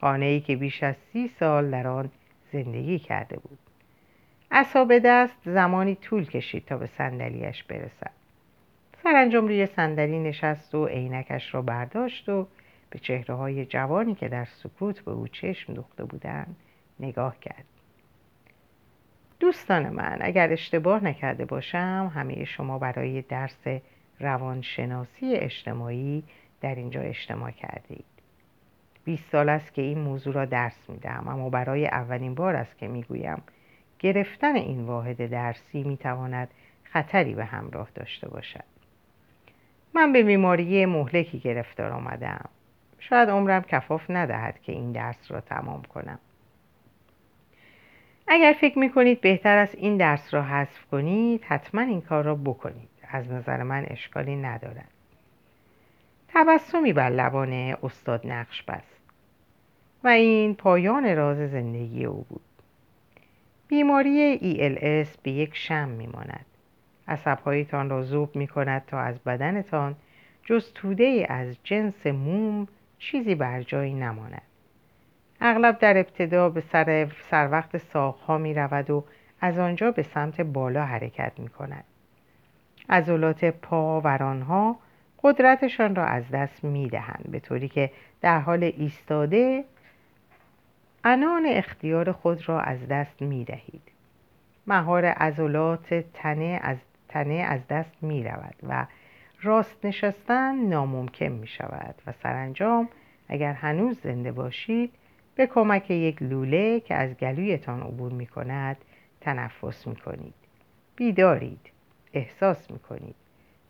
خانه 0.00 0.26
ای 0.26 0.40
که 0.40 0.56
بیش 0.56 0.82
از 0.82 0.94
سی 1.12 1.28
سال 1.28 1.70
در 1.70 1.86
آن 1.86 2.10
زندگی 2.52 2.98
کرده 2.98 3.36
بود. 3.36 3.58
اصاب 4.50 4.98
دست 4.98 5.36
زمانی 5.44 5.94
طول 5.94 6.26
کشید 6.26 6.64
تا 6.64 6.76
به 6.76 6.86
صندلیاش 6.86 7.64
برسد. 7.64 8.10
سرانجام 9.02 9.46
روی 9.46 9.66
صندلی 9.66 10.18
نشست 10.18 10.74
و 10.74 10.86
عینکش 10.86 11.54
را 11.54 11.62
برداشت 11.62 12.28
و 12.28 12.46
به 12.90 12.98
چهره 12.98 13.34
های 13.34 13.66
جوانی 13.66 14.14
که 14.14 14.28
در 14.28 14.44
سکوت 14.44 15.00
به 15.00 15.10
او 15.10 15.28
چشم 15.28 15.74
دوخته 15.74 16.04
بودند 16.04 16.56
نگاه 17.00 17.40
کرد. 17.40 17.64
دوستان 19.40 19.88
من 19.88 20.18
اگر 20.20 20.52
اشتباه 20.52 21.04
نکرده 21.04 21.44
باشم 21.44 22.12
همه 22.14 22.44
شما 22.44 22.78
برای 22.78 23.22
درس 23.22 23.66
روانشناسی 24.20 25.34
اجتماعی 25.34 26.24
در 26.66 26.74
اینجا 26.74 27.00
اجتماع 27.00 27.50
کرده 27.50 27.84
اید 27.88 28.04
20 29.04 29.30
سال 29.32 29.48
است 29.48 29.74
که 29.74 29.82
این 29.82 29.98
موضوع 29.98 30.34
را 30.34 30.44
درس 30.44 30.90
میدم 30.90 31.24
اما 31.28 31.50
برای 31.50 31.86
اولین 31.86 32.34
بار 32.34 32.56
است 32.56 32.78
که 32.78 32.88
می‌گویم 32.88 33.42
گرفتن 33.98 34.56
این 34.56 34.84
واحد 34.84 35.26
درسی 35.30 35.82
می‌تواند 35.82 36.48
خطری 36.82 37.34
به 37.34 37.44
همراه 37.44 37.88
داشته 37.94 38.28
باشد. 38.28 38.64
من 39.94 40.12
به 40.12 40.22
بیماری 40.22 40.86
مهلکی 40.86 41.38
گرفتار 41.38 41.92
آمدم. 41.92 42.48
شاید 42.98 43.30
عمرم 43.30 43.62
کفاف 43.62 44.10
ندهد 44.10 44.60
که 44.62 44.72
این 44.72 44.92
درس 44.92 45.30
را 45.30 45.40
تمام 45.40 45.82
کنم. 45.82 46.18
اگر 48.28 48.56
فکر 48.60 48.78
می‌کنید 48.78 49.20
بهتر 49.20 49.56
است 49.56 49.74
این 49.74 49.96
درس 49.96 50.34
را 50.34 50.42
حذف 50.42 50.86
کنید 50.90 51.44
حتما 51.44 51.80
این 51.80 52.00
کار 52.00 52.24
را 52.24 52.34
بکنید. 52.34 52.88
از 53.08 53.30
نظر 53.30 53.62
من 53.62 53.84
اشکالی 53.88 54.36
ندارد. 54.36 54.95
تبسمی 56.28 56.92
بر 56.92 57.10
لبان 57.10 57.52
استاد 57.82 58.26
نقش 58.26 58.62
بست 58.62 59.00
و 60.04 60.08
این 60.08 60.54
پایان 60.54 61.16
راز 61.16 61.50
زندگی 61.50 62.04
او 62.04 62.26
بود. 62.28 62.40
بیماری 63.68 64.38
ELS 64.38 65.08
به 65.22 65.30
یک 65.30 65.56
شم 65.56 65.88
میماند. 65.88 66.46
عصبهایتان 67.08 67.90
را 67.90 68.02
زوب 68.02 68.36
می 68.36 68.46
کند 68.46 68.84
تا 68.86 69.00
از 69.00 69.18
بدنتان 69.18 69.96
جز 70.44 70.72
توده 70.72 71.26
از 71.28 71.56
جنس 71.64 72.06
موم 72.06 72.68
چیزی 72.98 73.34
بر 73.34 73.62
جایی 73.62 73.94
نماند. 73.94 74.42
اغلب 75.40 75.78
در 75.78 75.98
ابتدا 75.98 76.48
به 76.48 76.60
سر, 76.60 77.08
سر 77.30 77.48
وقت 77.50 77.78
ساقها 77.78 78.38
می 78.38 78.54
رود 78.54 78.90
و 78.90 79.04
از 79.40 79.58
آنجا 79.58 79.90
به 79.90 80.02
سمت 80.02 80.40
بالا 80.40 80.84
حرکت 80.84 81.32
می 81.38 81.48
کند 81.48 81.84
عضلات 82.88 83.44
پا 83.44 84.00
و 84.00 84.08
رانها 84.08 84.76
قدرتشان 85.22 85.94
را 85.94 86.04
از 86.04 86.30
دست 86.30 86.64
می 86.64 86.88
دهند 86.88 87.24
به 87.30 87.40
طوری 87.40 87.68
که 87.68 87.90
در 88.20 88.40
حال 88.40 88.64
ایستاده 88.64 89.64
انان 91.04 91.46
اختیار 91.46 92.12
خود 92.12 92.48
را 92.48 92.60
از 92.60 92.88
دست 92.88 93.22
می 93.22 93.44
دهید 93.44 93.82
مهار 94.66 95.04
عضلات 95.04 95.94
تنه 95.94 96.60
از 96.62 96.76
تنه 97.08 97.34
از 97.34 97.66
دست 97.68 98.02
می 98.02 98.24
رود 98.24 98.54
و 98.68 98.86
راست 99.42 99.84
نشستن 99.84 100.54
ناممکن 100.54 101.26
می 101.26 101.46
شود 101.46 101.94
و 102.06 102.12
سرانجام 102.12 102.88
اگر 103.28 103.52
هنوز 103.52 104.00
زنده 104.00 104.32
باشید 104.32 104.92
به 105.34 105.46
کمک 105.46 105.90
یک 105.90 106.22
لوله 106.22 106.80
که 106.80 106.94
از 106.94 107.16
گلویتان 107.16 107.82
عبور 107.82 108.12
می 108.12 108.26
کند 108.26 108.76
تنفس 109.20 109.86
می 109.86 109.96
کنید 109.96 110.34
بیدارید 110.96 111.70
احساس 112.12 112.70
می 112.70 112.78
کنید 112.78 113.16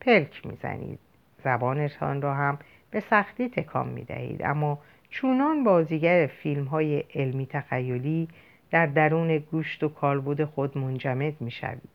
پلک 0.00 0.46
می 0.46 0.56
زنید 0.62 0.98
زبانتان 1.46 2.22
را 2.22 2.34
هم 2.34 2.58
به 2.90 3.00
سختی 3.00 3.48
تکان 3.48 3.88
می 3.88 4.04
دهید 4.04 4.42
اما 4.42 4.78
چونان 5.10 5.64
بازیگر 5.64 6.26
فیلم 6.26 6.64
های 6.64 7.04
علمی 7.14 7.46
تخیلی 7.46 8.28
در 8.70 8.86
درون 8.86 9.38
گوشت 9.38 9.82
و 9.82 9.88
کالبد 9.88 10.44
خود 10.44 10.78
منجمد 10.78 11.40
می 11.40 11.50
شوید. 11.50 11.88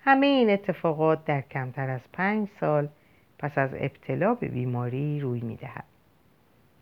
همه 0.00 0.26
این 0.26 0.50
اتفاقات 0.50 1.24
در 1.24 1.40
کمتر 1.40 1.90
از 1.90 2.00
پنج 2.12 2.48
سال 2.60 2.88
پس 3.38 3.58
از 3.58 3.70
ابتلا 3.74 4.34
به 4.34 4.48
بیماری 4.48 5.20
روی 5.20 5.40
می 5.40 5.56
دهد. 5.56 5.84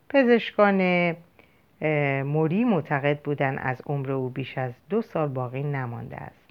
پزشکان 0.09 1.17
موری 2.23 2.65
معتقد 2.65 3.21
بودند 3.21 3.59
از 3.63 3.83
عمر 3.87 4.13
او 4.13 4.29
بیش 4.29 4.59
از 4.59 4.73
دو 4.91 5.03
سال 5.03 5.29
باقی 5.29 5.63
نمانده 5.63 6.17
است. 6.17 6.47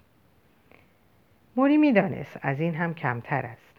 موری 1.56 1.78
می‌دانست 1.78 2.40
از 2.42 2.60
این 2.60 2.75
هم 2.75 2.94
کمتر 2.94 3.46
است. 3.46 3.75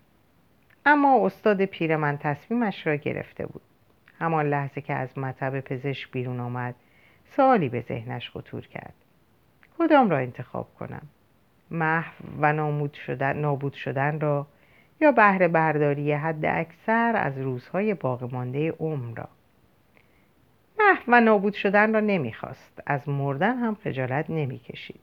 اما 0.88 1.26
استاد 1.26 1.64
پیرمن 1.64 2.18
تصمیمش 2.18 2.86
را 2.86 2.96
گرفته 2.96 3.46
بود. 3.46 3.62
همان 4.18 4.48
لحظه 4.48 4.80
که 4.80 4.94
از 4.94 5.18
مطب 5.18 5.60
پزشک 5.60 6.10
بیرون 6.10 6.40
آمد 6.40 6.74
سوالی 7.24 7.68
به 7.68 7.80
ذهنش 7.80 8.30
خطور 8.30 8.66
کرد. 8.66 8.94
کدام 9.78 10.10
را 10.10 10.18
انتخاب 10.18 10.74
کنم؟ 10.78 11.02
محو 11.70 12.24
و 12.40 12.52
نابود 12.52 12.92
شدن, 12.92 13.36
نابود 13.36 13.72
شدن 13.72 14.20
را 14.20 14.46
یا 15.00 15.12
بهره 15.12 15.48
برداری 15.48 16.12
حد 16.12 16.44
اکثر 16.44 17.12
از 17.16 17.38
روزهای 17.38 17.94
باقی 17.94 18.28
مانده 18.32 18.70
عمر 18.70 19.16
را 19.16 19.28
محو 20.78 21.02
و 21.08 21.20
نابود 21.20 21.54
شدن 21.54 21.94
را 21.94 22.00
نمی‌خواست 22.00 22.82
از 22.86 23.08
مردن 23.08 23.58
هم 23.58 23.74
خجالت 23.74 24.30
نمی‌کشید 24.30 25.00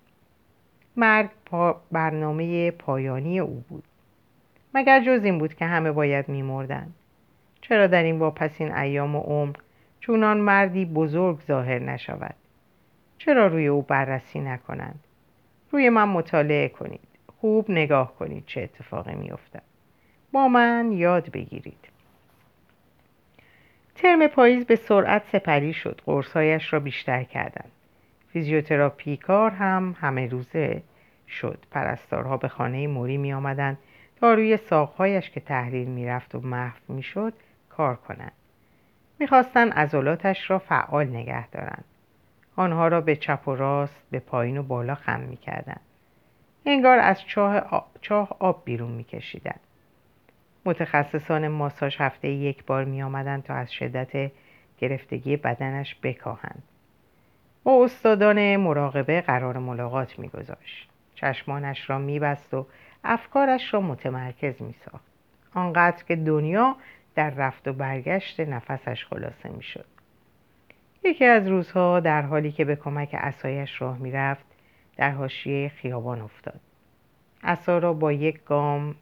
مرگ 0.95 1.29
پا 1.45 1.81
برنامه 1.91 2.71
پایانی 2.71 3.39
او 3.39 3.63
بود 3.69 3.83
مگر 4.74 5.03
جز 5.03 5.24
این 5.24 5.38
بود 5.38 5.53
که 5.53 5.65
همه 5.65 5.92
باید 5.92 6.30
میمردند 6.30 6.96
چرا 7.62 7.88
در 7.88 8.03
این 8.03 8.20
واپسین 8.20 8.72
ایام 8.72 9.15
و 9.15 9.20
عمر 9.20 9.56
چونان 10.00 10.38
مردی 10.38 10.86
بزرگ 10.86 11.39
ظاهر 11.39 11.80
نشود؟ 11.80 12.36
چرا 13.18 13.48
روی 13.48 13.68
او 13.68 13.82
بررسی 13.82 14.39
نکنند؟ 14.39 15.00
روی 15.72 15.89
من 15.89 16.10
مطالعه 16.10 16.70
کنید 16.70 17.00
خوب 17.42 17.72
نگاه 17.72 18.15
کنید 18.15 18.44
چه 18.46 18.62
اتفاقی 18.62 19.15
میافتد. 19.15 19.62
با 20.32 20.48
من 20.48 20.92
یاد 20.92 21.32
بگیرید. 21.32 21.89
ترم 23.96 24.27
پاییز 24.27 24.65
به 24.65 24.75
سرعت 24.75 25.24
سپری 25.32 25.74
شد 25.74 26.01
قرصهایش 26.06 26.74
را 26.74 26.80
بیشتر 26.80 27.24
کردند. 27.24 27.72
فیزیوتراپی 28.34 29.18
کار 29.18 29.51
هم 29.51 29.96
همه 30.01 30.27
روزه 30.27 30.84
شد. 31.27 31.65
پرستارها 31.72 32.38
به 32.38 32.48
خانه 32.48 32.88
موری 32.88 33.18
می 33.18 33.34
آمدند 33.34 33.77
روی 34.32 34.58
ساقهایش 34.58 35.30
که 35.30 35.39
تحلیل 35.39 35.88
می 35.88 36.06
رفت 36.06 36.36
و 36.36 36.39
محو 36.39 36.80
می 36.88 37.03
شد 37.03 37.34
کار 37.70 37.96
کنند. 37.96 38.32
می‌خواستند 39.20 39.74
عضلاتش 39.74 40.50
را 40.50 40.60
فعال 40.60 41.08
نگه 41.08 41.48
دارند. 41.48 41.84
آنها 42.56 42.88
را 42.88 43.01
به 43.01 43.15
چپ 43.15 43.48
و 43.48 43.56
راست 43.56 44.03
به 44.12 44.20
پایین 44.20 44.58
و 44.58 44.63
بالا 44.63 44.96
خم 44.96 45.20
می‌کردند. 45.20 45.82
انگار 46.65 47.00
از 47.00 47.22
چاه, 47.27 47.86
چاه 48.01 48.36
آب 48.39 48.62
بیرون 48.65 48.92
میکشیدند. 48.92 49.60
متخصصان 50.65 51.48
ماساژ 51.48 52.01
هفته 52.01 52.27
یک 52.27 52.65
بار 52.65 52.84
می 52.86 53.03
آمدن 53.03 53.42
تا 53.42 53.53
از 53.53 53.74
شدت 53.74 54.32
گرفتگی 54.77 55.38
بدنش 55.38 55.96
بکاهند. 56.03 56.63
با 57.63 57.84
استادان 57.84 58.56
مراقبه 58.56 59.22
قرار 59.22 59.58
ملاقات 59.58 60.20
میگذاشت. 60.20 60.89
چشمانش 61.15 61.89
را 61.89 61.98
میبست 61.98 62.53
و 62.53 62.65
افکارش 63.03 63.74
را 63.74 63.81
متمرکز 63.81 64.62
میساخت. 64.62 65.05
آنقدر 65.53 66.03
که 66.03 66.15
دنیا 66.15 66.75
در 67.15 67.29
رفت 67.29 67.67
و 67.67 67.74
برگشت 67.74 68.39
نفسش 68.39 69.05
خلاصه 69.05 69.50
می‌شد. 69.50 69.86
یکی 71.03 71.25
از 71.25 71.48
روزها 71.48 72.00
در 72.00 72.22
حالی 72.22 72.51
که 72.51 72.65
به 72.65 72.75
کمک 72.75 73.10
اسایش 73.13 73.81
راه 73.81 73.98
می‌رفت 73.98 74.45
در 74.98 75.12
حاشیه 75.12 75.69
خیابان 75.69 76.22
افتاد. 76.22 76.60
اسا 77.43 77.77
را 77.77 77.93
با 77.93 78.12
یک 78.12 78.43
گام 78.43 78.96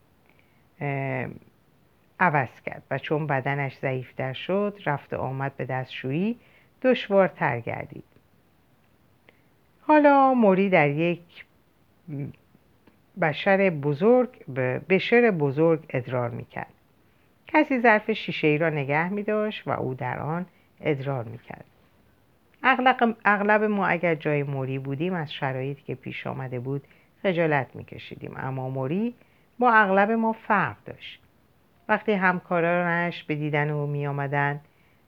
عوض 2.19 2.61
کرد 2.65 2.83
و 2.91 2.97
چون 2.97 3.27
بدنش 3.27 3.77
ضعیفتر 3.77 4.33
شد 4.33 4.79
رفت 4.85 5.13
و 5.13 5.17
آمد 5.17 5.57
به 5.57 5.65
دستشویی 5.65 6.39
دشوارتر 6.81 7.59
گردید. 7.59 8.03
حالا 9.81 10.33
موری 10.33 10.69
در 10.69 10.89
یک 10.89 11.45
بشر 13.21 13.69
بزرگ 13.69 14.45
بشر 14.89 15.31
بزرگ 15.31 15.85
ادرار 15.89 16.29
می‌کرد 16.29 16.73
کسی 17.47 17.79
ظرف 17.79 18.11
شیشه 18.11 18.47
ای 18.47 18.57
را 18.57 18.69
نگه 18.69 19.09
می 19.09 19.23
داشت 19.23 19.67
و 19.67 19.71
او 19.71 19.93
در 19.93 20.19
آن 20.19 20.45
ادرار 20.81 21.23
می 21.23 21.37
کرد. 21.37 21.65
اغلب, 23.25 23.63
ما 23.63 23.87
اگر 23.87 24.15
جای 24.15 24.43
موری 24.43 24.79
بودیم 24.79 25.13
از 25.13 25.33
شرایطی 25.33 25.81
که 25.81 25.95
پیش 25.95 26.27
آمده 26.27 26.59
بود 26.59 26.83
خجالت 27.23 27.75
می 27.75 27.85
کشیدیم 27.85 28.33
اما 28.37 28.69
موری 28.69 29.15
با 29.59 29.71
اغلب 29.71 30.11
ما 30.11 30.33
فرق 30.33 30.75
داشت. 30.85 31.21
وقتی 31.89 32.11
همکارانش 32.11 33.23
به 33.23 33.35
دیدن 33.35 33.69
او 33.69 33.87
می 33.87 34.07
آمدن 34.07 34.59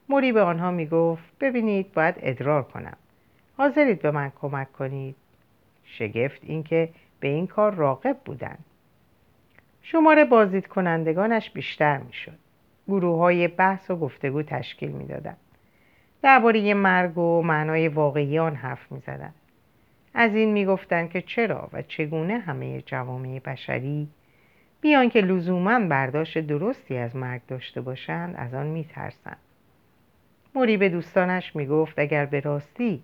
موری 0.08 0.32
به 0.32 0.42
آنها 0.42 0.70
می 0.70 0.86
گفت 0.86 1.38
ببینید 1.40 1.92
باید 1.92 2.14
ادرار 2.18 2.62
کنم. 2.62 2.96
حاضرید 3.56 4.02
به 4.02 4.10
من 4.10 4.32
کمک 4.40 4.72
کنید؟ 4.72 5.16
شگفت 5.84 6.40
اینکه 6.42 6.88
به 7.24 7.30
این 7.30 7.46
کار 7.46 7.74
راقب 7.74 8.16
بودند. 8.24 8.64
شماره 9.82 10.24
بازدید 10.24 10.66
کنندگانش 10.66 11.50
بیشتر 11.50 11.98
می‌شد. 11.98 12.38
گروه 12.88 13.18
های 13.18 13.48
بحث 13.48 13.90
و 13.90 13.96
گفتگو 13.96 14.42
تشکیل 14.42 14.90
می‌دادند. 14.90 15.36
درباره 16.22 16.74
مرگ 16.74 17.18
و 17.18 17.42
معنای 17.42 17.88
واقعی 17.88 18.38
آن 18.38 18.54
حرف 18.54 18.92
می‌زدند. 18.92 19.34
از 20.14 20.34
این 20.34 20.52
می‌گفتند 20.52 21.10
که 21.10 21.22
چرا 21.22 21.68
و 21.72 21.82
چگونه 21.82 22.38
همه 22.38 22.82
جوامع 22.82 23.40
بشری 23.44 24.08
بیان 24.80 25.08
که 25.08 25.20
لزوما 25.20 25.80
برداشت 25.80 26.38
درستی 26.38 26.96
از 26.96 27.16
مرگ 27.16 27.40
داشته 27.48 27.80
باشند 27.80 28.34
از 28.36 28.54
آن 28.54 28.66
میترسند. 28.66 29.38
موری 30.54 30.76
به 30.76 30.88
دوستانش 30.88 31.56
می‌گفت 31.56 31.98
اگر 31.98 32.26
به 32.26 32.40
راستی 32.40 33.02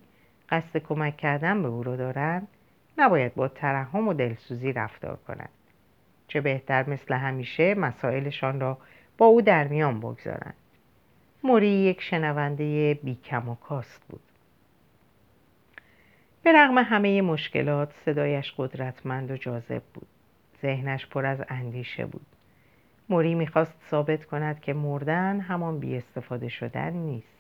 قصد 0.51 0.79
کمک 0.79 1.17
کردن 1.17 1.63
به 1.63 1.69
او 1.69 1.83
را 1.83 1.97
دارند 1.97 2.49
نباید 3.01 3.35
با 3.35 3.49
ترحم 3.49 4.09
و 4.09 4.15
دلسوزی 4.15 4.73
رفتار 4.73 5.17
کنند. 5.17 5.49
چه 6.29 6.41
بهتر 6.41 6.91
مثل 6.91 7.15
همیشه 7.15 7.75
مسائلشان 7.75 8.61
را 8.61 8.79
با 9.19 9.27
او 9.27 9.43
در 9.43 9.69
میان 9.69 10.01
بگذارند. 10.01 10.55
موری 11.45 11.69
یک 11.69 12.01
شنونده 12.01 12.95
بیکم 13.03 13.49
و 13.49 13.55
کاست 13.55 14.03
بود. 14.09 14.21
به 16.43 16.53
رغم 16.53 16.79
همه 16.79 17.23
مشکلات 17.23 17.93
صدایش 18.05 18.55
قدرتمند 18.57 19.31
و 19.31 19.37
جاذب 19.37 19.83
بود. 19.95 20.07
ذهنش 20.63 21.07
پر 21.07 21.27
از 21.27 21.45
اندیشه 21.49 22.07
بود. 22.07 22.27
موری 23.09 23.35
می‌خواست 23.35 23.75
ثابت 23.91 24.25
کند 24.25 24.61
که 24.61 24.73
مردن 24.73 25.41
همان 25.41 25.79
بی 25.79 25.97
استفاده 25.97 26.49
شدن 26.49 26.93
نیست. 26.93 27.39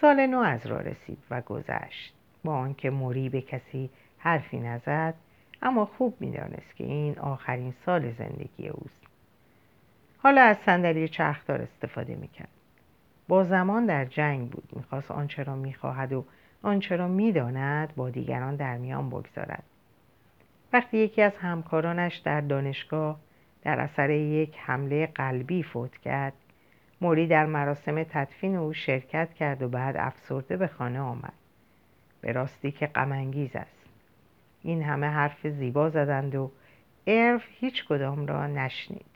سال 0.00 0.26
نو 0.26 0.38
از 0.38 0.66
را 0.66 0.80
رسید 0.80 1.18
و 1.30 1.40
گذشت. 1.40 2.14
با 2.44 2.54
آنکه 2.54 2.90
موری 2.90 3.28
به 3.28 3.40
کسی 3.40 3.90
حرفی 4.22 4.60
نزد 4.60 5.14
اما 5.62 5.84
خوب 5.84 6.16
می‌دانست 6.20 6.76
که 6.76 6.84
این 6.84 7.18
آخرین 7.18 7.74
سال 7.86 8.10
زندگی 8.10 8.68
اوست. 8.68 9.02
حالا 10.18 10.42
از 10.42 10.56
صندلی 10.56 11.08
چرخدار 11.08 11.62
استفاده 11.62 12.14
می‌کرد. 12.14 12.48
با 13.28 13.44
زمان 13.44 13.86
در 13.86 14.04
جنگ 14.04 14.50
بود 14.50 14.68
می‌خواست 14.72 15.10
آنچه 15.10 15.42
را 15.42 15.56
می‌خواهد 15.56 16.12
و 16.12 16.24
آنچه 16.62 16.96
را 16.96 17.08
می‌داند 17.08 17.94
با 17.94 18.10
دیگران 18.10 18.56
در 18.56 18.78
میان 18.78 19.10
بگذارد. 19.10 19.62
وقتی 20.72 20.98
یکی 20.98 21.22
از 21.22 21.36
همکارانش 21.36 22.16
در 22.16 22.40
دانشگاه 22.40 23.20
در 23.62 23.80
اثر 23.80 24.10
یک 24.10 24.56
حمله 24.58 25.06
قلبی 25.06 25.62
فوت 25.62 25.96
کرد 25.96 26.32
موری 27.00 27.26
در 27.26 27.46
مراسم 27.46 28.02
تدفین 28.02 28.56
او 28.56 28.72
شرکت 28.72 29.34
کرد 29.34 29.62
و 29.62 29.68
بعد 29.68 29.96
افسرده 29.96 30.56
به 30.56 30.66
خانه 30.66 31.00
آمد. 31.00 31.32
به 32.20 32.32
راستی 32.32 32.70
که 32.70 32.86
غمانگیز 32.86 33.56
است. 33.56 33.81
این 34.62 34.82
همه 34.82 35.06
حرف 35.06 35.46
زیبا 35.46 35.90
زدند 35.90 36.34
و 36.34 36.50
ارف 37.06 37.44
هیچ 37.50 37.84
کدام 37.84 38.26
را 38.26 38.46
نشنید. 38.46 39.06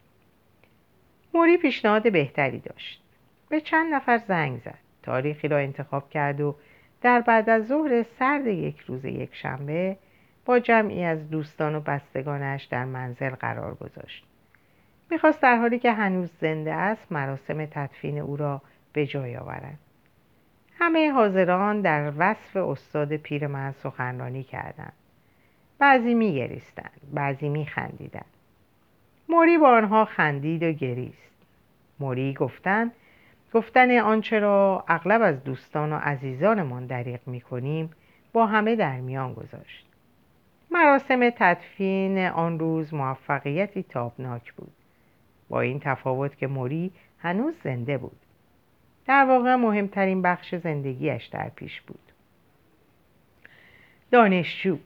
موری 1.35 1.57
پیشنهاد 1.57 2.13
بهتری 2.13 2.59
داشت. 2.59 3.03
به 3.49 3.61
چند 3.61 3.95
نفر 3.95 4.19
زنگ 4.19 4.59
زد. 4.59 4.79
تاریخی 5.03 5.49
را 5.49 5.59
انتخاب 5.59 6.11
کرد 6.11 6.41
و 6.41 6.57
در 7.03 7.21
بعد 7.21 7.51
از 7.51 7.67
ظهر 7.67 8.03
سرد 8.19 8.47
یک 8.47 8.79
روز 8.79 9.05
یک 9.05 9.35
شنبه 9.35 9.97
با 10.45 10.59
جمعی 10.59 11.05
از 11.05 11.31
دوستان 11.31 11.75
و 11.75 11.81
بستگانش 11.81 12.65
در 12.65 12.85
منزل 12.85 13.31
قرار 13.31 13.75
گذاشت. 13.75 14.25
می‌خواست 15.11 15.43
در 15.43 15.57
حالی 15.57 15.79
که 15.79 15.93
هنوز 15.93 16.31
زنده 16.41 16.73
است 16.73 17.13
مراسم 17.13 17.67
تدفین 17.67 18.19
او 18.19 18.37
را 18.37 18.63
به 18.93 19.07
جای 19.07 19.37
آورد 19.37 19.79
همه 20.79 21.11
حاضران 21.13 21.81
در 21.81 22.13
وصف 22.17 22.57
استاد 22.57 23.17
پیرمرد 23.17 23.75
سخنرانی 23.83 24.43
کردند. 24.43 24.93
بعضی 25.79 26.15
میگریستند 26.15 27.01
بعضی 27.13 27.49
میخندیدند 27.49 28.25
موری 29.29 29.59
با 29.59 29.69
آنها 29.69 30.05
خندید 30.05 30.63
و 30.63 30.73
گریست. 30.73 31.33
موری 32.01 32.35
گفتند 32.35 32.93
گفتن 33.55 33.99
آنچه 33.99 34.39
را 34.39 34.85
اغلب 34.89 35.23
از 35.23 35.45
دوستان 35.45 35.93
و 35.93 35.97
عزیزانمان 35.97 36.87
دریغ 36.87 37.21
می 37.27 37.41
کنیم 37.41 37.91
با 38.33 38.47
همه 38.47 38.77
در 38.77 39.01
میان 39.01 39.35
گذاشت. 39.35 39.87
مراسم 40.71 41.31
تدفین 41.31 42.19
آن 42.19 42.59
روز 42.59 42.95
موفقیتی 42.95 43.83
تابناک 43.83 44.53
بود. 44.53 44.73
با 45.49 45.61
این 45.61 45.81
تفاوت 45.81 46.37
که 46.37 46.47
موری 46.47 46.93
هنوز 47.19 47.55
زنده 47.65 47.99
بود. 47.99 48.21
در 49.07 49.25
واقع 49.25 49.55
مهمترین 49.55 50.23
بخش 50.23 50.55
زندگیش 50.55 51.27
در 51.27 51.49
پیش 51.49 51.81
بود. 51.81 52.13
دانشجو 54.11 54.79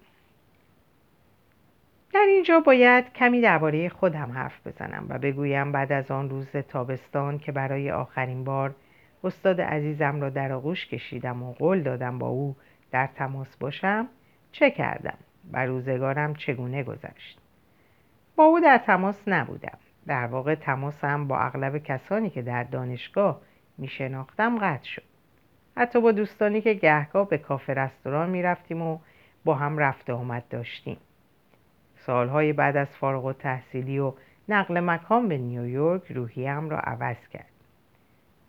در 2.13 2.27
اینجا 2.29 2.61
باید 2.61 3.13
کمی 3.13 3.41
درباره 3.41 3.89
خودم 3.89 4.33
حرف 4.33 4.67
بزنم 4.67 5.07
و 5.09 5.19
بگویم 5.19 5.73
بعد 5.73 5.93
از 5.93 6.11
آن 6.11 6.31
روز 6.31 6.51
تابستان 6.51 7.39
که 7.39 7.53
برای 7.53 7.91
آخرین 7.91 8.45
بار 8.45 8.75
استاد 9.25 9.61
عزیزم 9.61 10.21
را 10.21 10.31
در 10.31 10.53
آغوش 10.53 10.87
کشیدم 10.87 11.43
و 11.43 11.53
قول 11.53 11.83
دادم 11.83 12.19
با 12.19 12.29
او 12.29 12.57
در 12.91 13.07
تماس 13.07 13.57
باشم 13.57 14.09
چه 14.53 14.71
کردم 14.71 15.19
و 15.53 15.67
روزگارم 15.67 16.35
چگونه 16.35 16.83
گذشت. 16.83 17.39
با 18.37 18.45
او 18.45 18.61
در 18.61 18.79
تماس 18.79 19.23
نبودم. 19.27 19.79
در 20.07 20.27
واقع 20.27 20.55
تماسم 20.55 21.29
با 21.29 21.39
اغلب 21.39 21.79
کسانی 21.79 22.31
که 22.31 22.43
در 22.43 22.65
دانشگاه 22.65 23.41
می 23.79 23.89
شناختم 23.89 24.59
قطع 24.59 24.85
شد. 24.85 25.03
حتی 25.77 26.01
با 26.01 26.13
دوستانی 26.13 26.61
که 26.61 26.75
گهگاه 26.75 27.29
به 27.29 27.39
کافه 27.39 27.75
رستوران 27.75 28.31
می 28.31 28.43
رفتیم 28.43 28.83
و 28.83 28.99
با 29.45 29.55
هم 29.55 29.79
رفت 29.79 30.11
آمد 30.11 30.45
داشتیم. 30.51 30.97
سالهای 32.07 32.53
بعد 32.53 32.77
از 32.77 32.89
فارغ 32.89 33.25
و 33.25 33.33
تحصیلی 33.33 33.99
و 33.99 34.13
نقل 34.49 34.81
مکان 34.81 35.29
به 35.29 35.39
نیویورک 35.39 36.13
روحیم 36.13 36.71
را 36.71 36.79
عوض 36.79 37.29
کرد. 37.33 37.51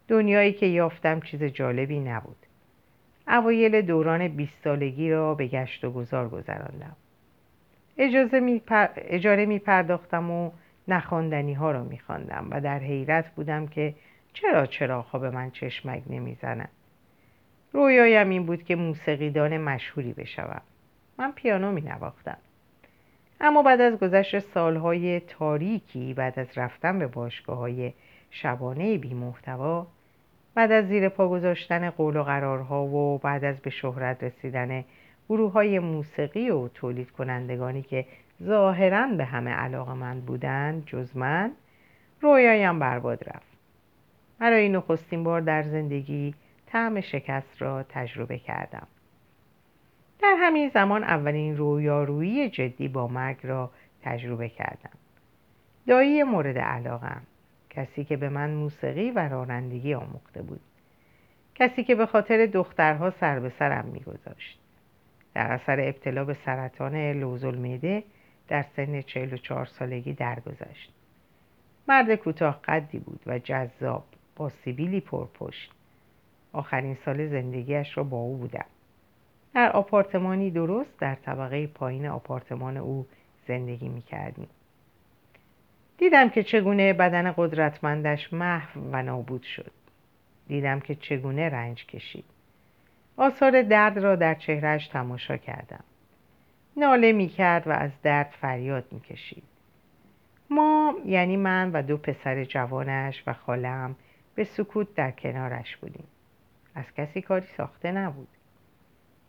دنیایی 0.08 0.54
که 0.54 0.66
یافتم 0.66 1.20
چیز 1.20 1.44
جالبی 1.44 2.00
نبود. 2.00 2.46
اوایل 3.28 3.82
دوران 3.82 4.28
بیست 4.28 4.64
سالگی 4.64 5.12
را 5.12 5.36
به 5.36 5.48
گشت 5.48 5.84
و 5.86 5.92
گذار 5.92 6.30
گذراندم. 6.30 6.96
اجازه 7.98 8.40
می 8.40 8.62
اجاره 8.96 9.46
می 9.46 9.60
پرداختم 9.60 10.32
و 10.32 10.52
نخواندنی 10.88 11.54
ها 11.54 11.72
را 11.72 11.84
می 11.84 12.00
و 12.52 12.62
در 12.62 12.80
حیرت 12.80 13.36
بودم 13.36 13.68
که 13.68 13.96
چرا 14.34 14.66
چرا 14.66 15.06
به 15.14 15.30
من 15.30 15.52
چشمک 15.52 16.04
نمی‌زنند 16.08 16.70
رویایم 17.74 18.30
این 18.30 18.46
بود 18.46 18.64
که 18.64 18.76
موسیقیدان 18.76 19.58
مشهوری 19.58 20.14
بشوم. 20.14 20.62
من 21.18 21.32
پیانو 21.32 21.72
می 21.72 21.82
نواختم. 21.82 22.38
اما 23.44 23.64
بعد 23.64 23.82
از 23.82 24.00
گذشت 24.00 24.40
سالهای 24.40 25.20
تاریکی 25.20 26.14
بعد 26.14 26.40
از 26.40 26.58
رفتن 26.58 27.00
به 27.00 27.08
باشگاه 27.08 27.58
های 27.58 27.94
شبانه 28.32 28.98
بی 28.98 29.14
محتوا 29.14 29.88
بعد 30.56 30.72
از 30.72 30.88
زیر 30.88 31.10
پا 31.10 31.30
گذاشتن 31.30 31.90
قول 31.90 32.16
و 32.16 32.24
قرارها 32.24 32.86
و 32.86 33.18
بعد 33.18 33.44
از 33.44 33.62
به 33.62 33.70
شهرت 33.70 34.24
رسیدن 34.24 34.84
گروه 35.30 35.52
های 35.52 35.80
موسیقی 35.80 36.50
و 36.50 36.68
تولید 36.68 37.12
کنندگانی 37.12 37.82
که 37.82 38.06
ظاهرا 38.44 39.08
به 39.08 39.26
همه 39.26 39.52
علاقه 39.52 39.94
من 39.94 40.20
بودند 40.20 40.86
جز 40.86 41.18
من 41.18 41.52
رویایم 42.22 42.80
برباد 42.80 43.24
رفت. 43.30 43.52
برای 44.40 44.70
نخستین 44.70 45.24
بار 45.24 45.42
در 45.42 45.64
زندگی 45.64 46.36
طعم 46.68 47.02
شکست 47.02 47.62
را 47.62 47.84
تجربه 47.84 48.38
کردم. 48.38 48.88
در 50.22 50.36
همین 50.40 50.70
زمان 50.70 51.04
اولین 51.04 51.58
رویارویی 51.58 52.50
جدی 52.50 52.88
با 52.88 53.08
مرگ 53.08 53.38
را 53.44 53.72
تجربه 54.04 54.50
کردم. 54.50 54.98
دایی 55.88 56.24
مورد 56.24 56.58
علاقم 56.58 57.22
کسی 57.70 58.04
که 58.04 58.18
به 58.18 58.30
من 58.30 58.50
موسیقی 58.50 59.12
و 59.12 59.20
رانندگی 59.20 59.94
آموخته 59.94 60.42
بود. 60.42 60.62
کسی 61.56 61.84
که 61.84 61.96
به 61.96 62.06
خاطر 62.06 62.46
دخترها 62.46 63.10
سر 63.10 63.40
به 63.40 63.52
سرم 63.60 63.86
میگذاشت. 63.86 64.60
در 65.34 65.52
اثر 65.52 65.80
ابتلا 65.80 66.26
به 66.26 66.38
سرطان 66.46 67.12
لوزالمعده 67.12 68.04
در 68.48 68.66
سن 68.76 69.02
44 69.02 69.66
سالگی 69.66 70.14
درگذشت. 70.14 70.94
مرد 71.88 72.16
کوتاه 72.16 72.62
قدی 72.64 73.00
بود 73.00 73.20
و 73.26 73.40
جذاب 73.40 74.04
با 74.36 74.50
سیبیلی 74.50 75.02
پرپشت. 75.02 75.72
آخرین 76.54 76.98
سال 77.06 77.28
زندگیش 77.28 77.98
را 77.98 78.04
با 78.04 78.18
او 78.18 78.38
بودم. 78.38 78.66
در 79.54 79.72
آپارتمانی 79.72 80.52
درست 80.52 81.00
در 81.00 81.16
طبقه 81.16 81.68
پایین 81.68 82.08
آپارتمان 82.08 82.78
او 82.78 83.08
زندگی 83.48 83.90
می 83.90 84.02
کردیم. 84.02 84.48
دیدم 85.98 86.30
که 86.30 86.44
چگونه 86.44 86.94
بدن 86.94 87.32
قدرتمندش 87.38 88.34
محو 88.34 88.82
و 88.92 89.02
نابود 89.02 89.44
شد. 89.44 89.72
دیدم 90.48 90.80
که 90.80 90.96
چگونه 90.96 91.50
رنج 91.50 91.86
کشید. 91.86 92.26
آثار 93.18 93.62
درد 93.62 93.98
را 93.98 94.16
در 94.16 94.34
چهرهش 94.34 94.88
تماشا 94.88 95.38
کردم. 95.38 95.84
ناله 96.78 97.12
می 97.12 97.28
کرد 97.28 97.68
و 97.68 97.72
از 97.72 97.92
درد 98.04 98.36
فریاد 98.42 98.86
می 98.92 99.00
کشید. 99.00 99.44
ما 100.50 100.96
یعنی 101.06 101.38
من 101.38 101.72
و 101.72 101.82
دو 101.82 101.98
پسر 101.98 102.44
جوانش 102.44 103.24
و 103.28 103.34
خالم 103.34 103.96
به 104.36 104.44
سکوت 104.44 104.96
در 104.96 105.12
کنارش 105.12 105.78
بودیم. 105.78 106.08
از 106.76 106.86
کسی 106.98 107.22
کاری 107.22 107.48
ساخته 107.58 107.92
نبود. 107.92 108.28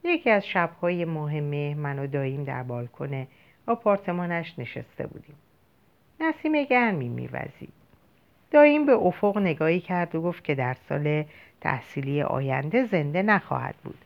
یکی 0.04 0.30
از 0.30 0.46
شبهای 0.46 1.04
مهمه 1.04 1.74
من 1.74 1.98
و 1.98 2.06
داییم 2.06 2.44
در 2.44 2.62
بالکن 2.62 3.26
آپارتمانش 3.66 4.58
نشسته 4.58 5.06
بودیم. 5.06 5.36
نسیم 6.20 6.64
گرمی 6.64 7.08
میوزید. 7.08 7.72
داییم 8.50 8.86
به 8.86 8.92
افق 8.92 9.38
نگاهی 9.38 9.80
کرد 9.80 10.14
و 10.14 10.22
گفت 10.22 10.44
که 10.44 10.54
در 10.54 10.76
سال 10.88 11.24
تحصیلی 11.60 12.22
آینده 12.22 12.84
زنده 12.84 13.22
نخواهد 13.22 13.74
بود 13.84 13.98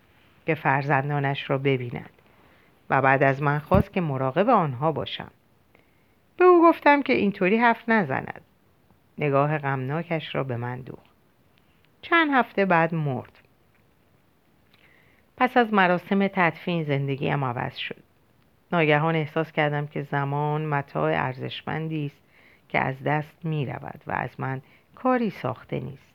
که 0.47 0.55
فرزندانش 0.55 1.51
را 1.51 1.59
ببیند 1.59 2.11
و 2.91 3.03
بعد 3.03 3.23
از 3.23 3.43
من 3.43 3.59
خواست 3.59 3.93
که 3.93 4.01
مراقب 4.01 4.49
آنها 4.49 4.93
باشم. 4.93 5.31
به 6.37 6.45
او 6.45 6.63
گفتم 6.69 7.03
که 7.03 7.13
اینطوری 7.13 7.57
حرف 7.57 7.89
نزند. 7.89 8.41
نگاه 9.19 9.59
غمناکش 9.59 10.35
را 10.35 10.45
به 10.45 10.57
من 10.57 10.81
دوخت. 10.81 11.11
چند 12.03 12.31
هفته 12.33 12.65
بعد 12.65 12.95
مرد. 12.95 13.39
پس 15.37 15.57
از 15.57 15.75
مراسم 15.75 16.29
تدفین 16.29 16.85
زندگیم 16.85 17.45
عوض 17.45 17.77
شد. 17.77 18.03
ناگهان 18.73 19.15
احساس 19.15 19.53
کردم 19.53 19.87
که 19.87 20.03
زمان 20.03 20.67
متاع 20.67 21.13
ارزشمندی 21.13 22.07
است 22.07 22.23
که 22.69 22.79
از 22.81 23.03
دست 23.05 23.45
می 23.45 23.67
رود 23.67 24.01
و 24.07 24.13
از 24.13 24.31
من 24.39 24.63
کاری 24.95 25.31
ساخته 25.31 25.81
نیست. 25.81 26.15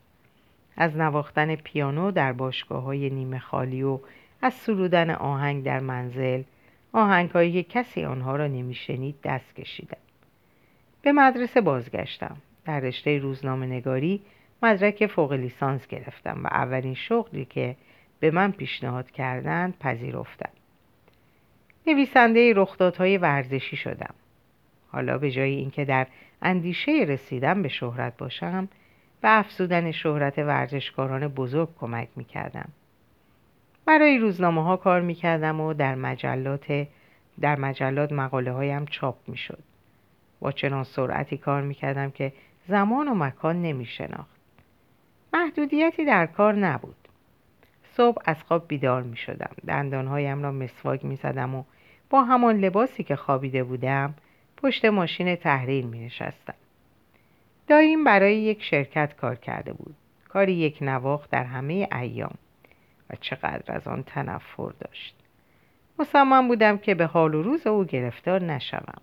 از 0.78 0.98
نواختن 0.98 1.56
پیانو 1.56 2.12
در 2.12 2.34
باشگاه 2.34 2.84
های 2.84 3.10
نیمه 3.10 3.40
خالی 3.40 3.84
و 3.84 4.00
از 4.42 4.54
سرودن 4.54 5.10
آهنگ 5.10 5.64
در 5.64 5.80
منزل 5.80 6.44
آهنگ 6.94 7.30
هایی 7.30 7.64
که 7.64 7.64
کسی 7.64 8.06
آنها 8.06 8.36
را 8.36 8.48
نمیشنید 8.48 9.16
دست 9.24 9.56
کشیدم. 9.56 9.98
به 11.02 11.12
مدرسه 11.12 11.62
بازگشتم. 11.62 12.38
در 12.66 12.80
رشته 12.80 13.18
روزنامه 13.18 13.66
نگاری 13.66 14.22
مدرک 14.64 15.08
فوق 15.08 15.34
لیسانس 15.34 15.88
گرفتم 15.88 16.42
و 16.44 16.48
اولین 16.48 16.94
شغلی 16.94 17.46
که 17.46 17.76
به 18.22 18.32
من 18.32 18.52
پیشنهاد 18.52 19.12
کردند 19.12 19.80
پذیرفتم 19.80 20.50
نویسنده 21.88 22.54
رخدادهای 22.56 23.18
ورزشی 23.18 23.76
شدم 23.76 24.14
حالا 24.92 25.18
به 25.18 25.32
جای 25.32 25.52
اینکه 25.52 25.86
در 25.86 26.08
اندیشه 26.42 26.92
رسیدن 26.92 27.62
به 27.62 27.70
شهرت 27.70 28.18
باشم 28.18 28.68
و 29.24 29.28
افزودن 29.28 29.92
شهرت 29.92 30.38
ورزشکاران 30.38 31.28
بزرگ 31.28 31.70
کمک 31.80 32.08
می 32.16 32.26
کردم. 32.26 32.70
برای 33.86 34.18
روزنامه 34.18 34.64
ها 34.64 34.78
کار 34.78 35.02
می 35.02 35.16
کردم 35.16 35.62
و 35.62 35.74
در 35.74 35.96
مجلات 35.96 36.88
در 37.42 37.56
مجلات 37.56 38.12
مقاله 38.12 38.52
هایم 38.52 38.86
چاپ 38.86 39.16
می 39.28 39.38
شد. 39.38 39.64
با 40.40 40.52
چنان 40.52 40.84
سرعتی 40.84 41.38
کار 41.38 41.62
می 41.62 41.74
کردم 41.74 42.12
که 42.12 42.34
زمان 42.68 43.08
و 43.08 43.16
مکان 43.16 43.62
نمی 43.62 43.86
شناخت. 43.86 44.42
محدودیتی 45.34 46.06
در 46.06 46.26
کار 46.26 46.54
نبود. 46.56 47.01
صبح 47.98 48.22
از 48.26 48.44
خواب 48.44 48.68
بیدار 48.68 49.04
می 49.04 49.18
شدم 49.18 49.52
دندانهایم 49.68 50.44
را 50.44 50.52
مسواک 50.52 51.06
می 51.06 51.16
زدم 51.16 51.56
و 51.56 51.64
با 52.10 52.24
همان 52.24 52.58
لباسی 52.58 53.04
که 53.04 53.16
خوابیده 53.16 53.64
بودم 53.64 54.14
پشت 54.58 54.86
ماشین 54.86 55.36
تحریر 55.36 55.86
می 55.86 56.06
نشستم 56.06 56.54
داییم 57.72 58.04
برای 58.04 58.36
یک 58.36 58.64
شرکت 58.64 59.16
کار 59.16 59.36
کرده 59.36 59.74
بود. 59.74 59.96
کاری 60.30 60.54
یک 60.54 60.78
نواخت 60.82 61.30
در 61.30 61.44
همه 61.44 61.88
ایام. 61.92 62.34
و 63.10 63.16
چقدر 63.22 63.76
از 63.76 63.88
آن 63.88 64.04
تنفر 64.04 64.72
داشت. 64.80 65.16
مصمم 66.00 66.48
بودم 66.48 66.78
که 66.78 66.96
به 66.96 67.06
حال 67.06 67.36
و 67.36 67.44
روز 67.44 67.68
او 67.68 67.86
گرفتار 67.86 68.42
نشوم. 68.42 69.02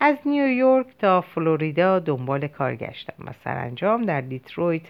از 0.00 0.16
نیویورک 0.26 0.86
تا 0.98 1.20
فلوریدا 1.20 1.98
دنبال 1.98 2.46
کار 2.46 2.76
گشتم 2.76 3.24
و 3.26 3.32
سرانجام 3.44 4.02
در 4.02 4.20
دیترویت 4.20 4.82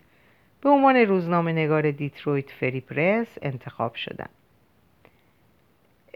به 0.64 0.70
عنوان 0.70 0.96
روزنامه 0.96 1.52
نگار 1.52 1.90
Detroit 1.90 2.50
Free 2.50 2.80
Press 2.80 3.38
انتخاب 3.42 3.94
شدم. 3.94 4.28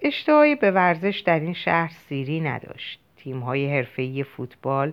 اشتهای 0.03 0.55
به 0.55 0.71
ورزش 0.71 1.23
در 1.27 1.41
این 1.41 1.53
شهر 1.55 1.93
سیری 2.09 2.41
نداشت. 2.41 3.01
تیم‌های 3.17 3.77
حرفه‌ای 3.77 4.25
فوتبال، 4.25 4.93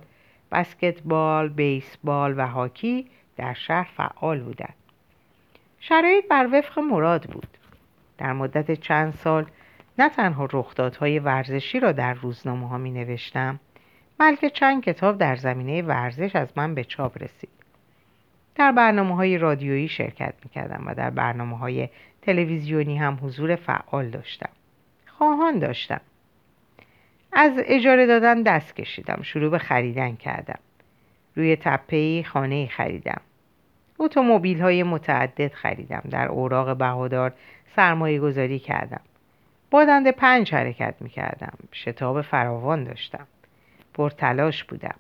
بسکتبال، 0.52 1.50
بیسبال 1.50 2.40
و 2.40 2.48
هاکی 2.48 3.08
در 3.38 3.54
شهر 3.54 3.90
فعال 3.98 4.40
بودند. 4.40 4.76
شرایط 5.80 6.28
بر 6.28 6.50
وفق 6.52 6.80
مراد 6.80 7.24
بود. 7.24 7.58
در 8.18 8.34
مدت 8.34 8.72
چند 8.72 9.14
سال 9.14 9.46
نه 10.00 10.10
تنها 10.10 10.48
رخدادهای 10.54 11.20
ورزشی 11.20 11.80
را 11.80 11.92
در 11.92 12.14
روزنامه 12.14 12.70
ها 12.70 12.78
می 12.78 12.92
نوشتم 12.92 13.60
بلکه 14.18 14.50
چند 14.50 14.84
کتاب 14.84 15.18
در 15.18 15.36
زمینه 15.36 15.82
ورزش 15.82 16.36
از 16.36 16.48
من 16.56 16.76
به 16.76 16.84
چاپ 16.84 17.24
رسید. 17.24 17.55
در 18.56 18.72
برنامه 18.72 19.16
های 19.16 19.38
رادیویی 19.38 19.88
شرکت 19.88 20.34
می 20.44 20.50
کردم 20.50 20.84
و 20.88 20.94
در 20.94 21.10
برنامه 21.10 21.58
های 21.58 21.90
تلویزیونی 22.22 22.98
هم 22.98 23.20
حضور 23.22 23.56
فعال 23.56 24.10
داشتم. 24.10 24.50
خواهان 25.06 25.60
داشتم. 25.60 26.02
از 27.34 27.52
اجاره 27.66 28.06
دادن 28.06 28.42
دست 28.42 28.76
کشیدم. 28.76 29.20
شروع 29.22 29.50
به 29.50 29.58
خریدن 29.58 30.16
کردم. 30.16 30.60
روی 31.36 31.56
تپه 31.56 32.24
خانه 32.24 32.68
خریدم. 32.68 33.22
اتومبیل 34.00 34.62
های 34.62 34.84
متعدد 34.84 35.54
خریدم. 35.54 36.04
در 36.10 36.28
اوراق 36.28 36.78
بهادار 36.78 37.34
سرمایه 37.76 38.20
گذاری 38.20 38.60
کردم 38.60 39.02
بادند 39.72 40.12
پنج 40.12 40.54
حرکت 40.54 40.96
می 41.00 41.10
کردم 41.10 41.58
شتاب 41.72 42.22
فراوان 42.22 42.84
داشتم. 42.84 43.28
پرتلاش 43.94 44.64
بودم. 44.64 44.96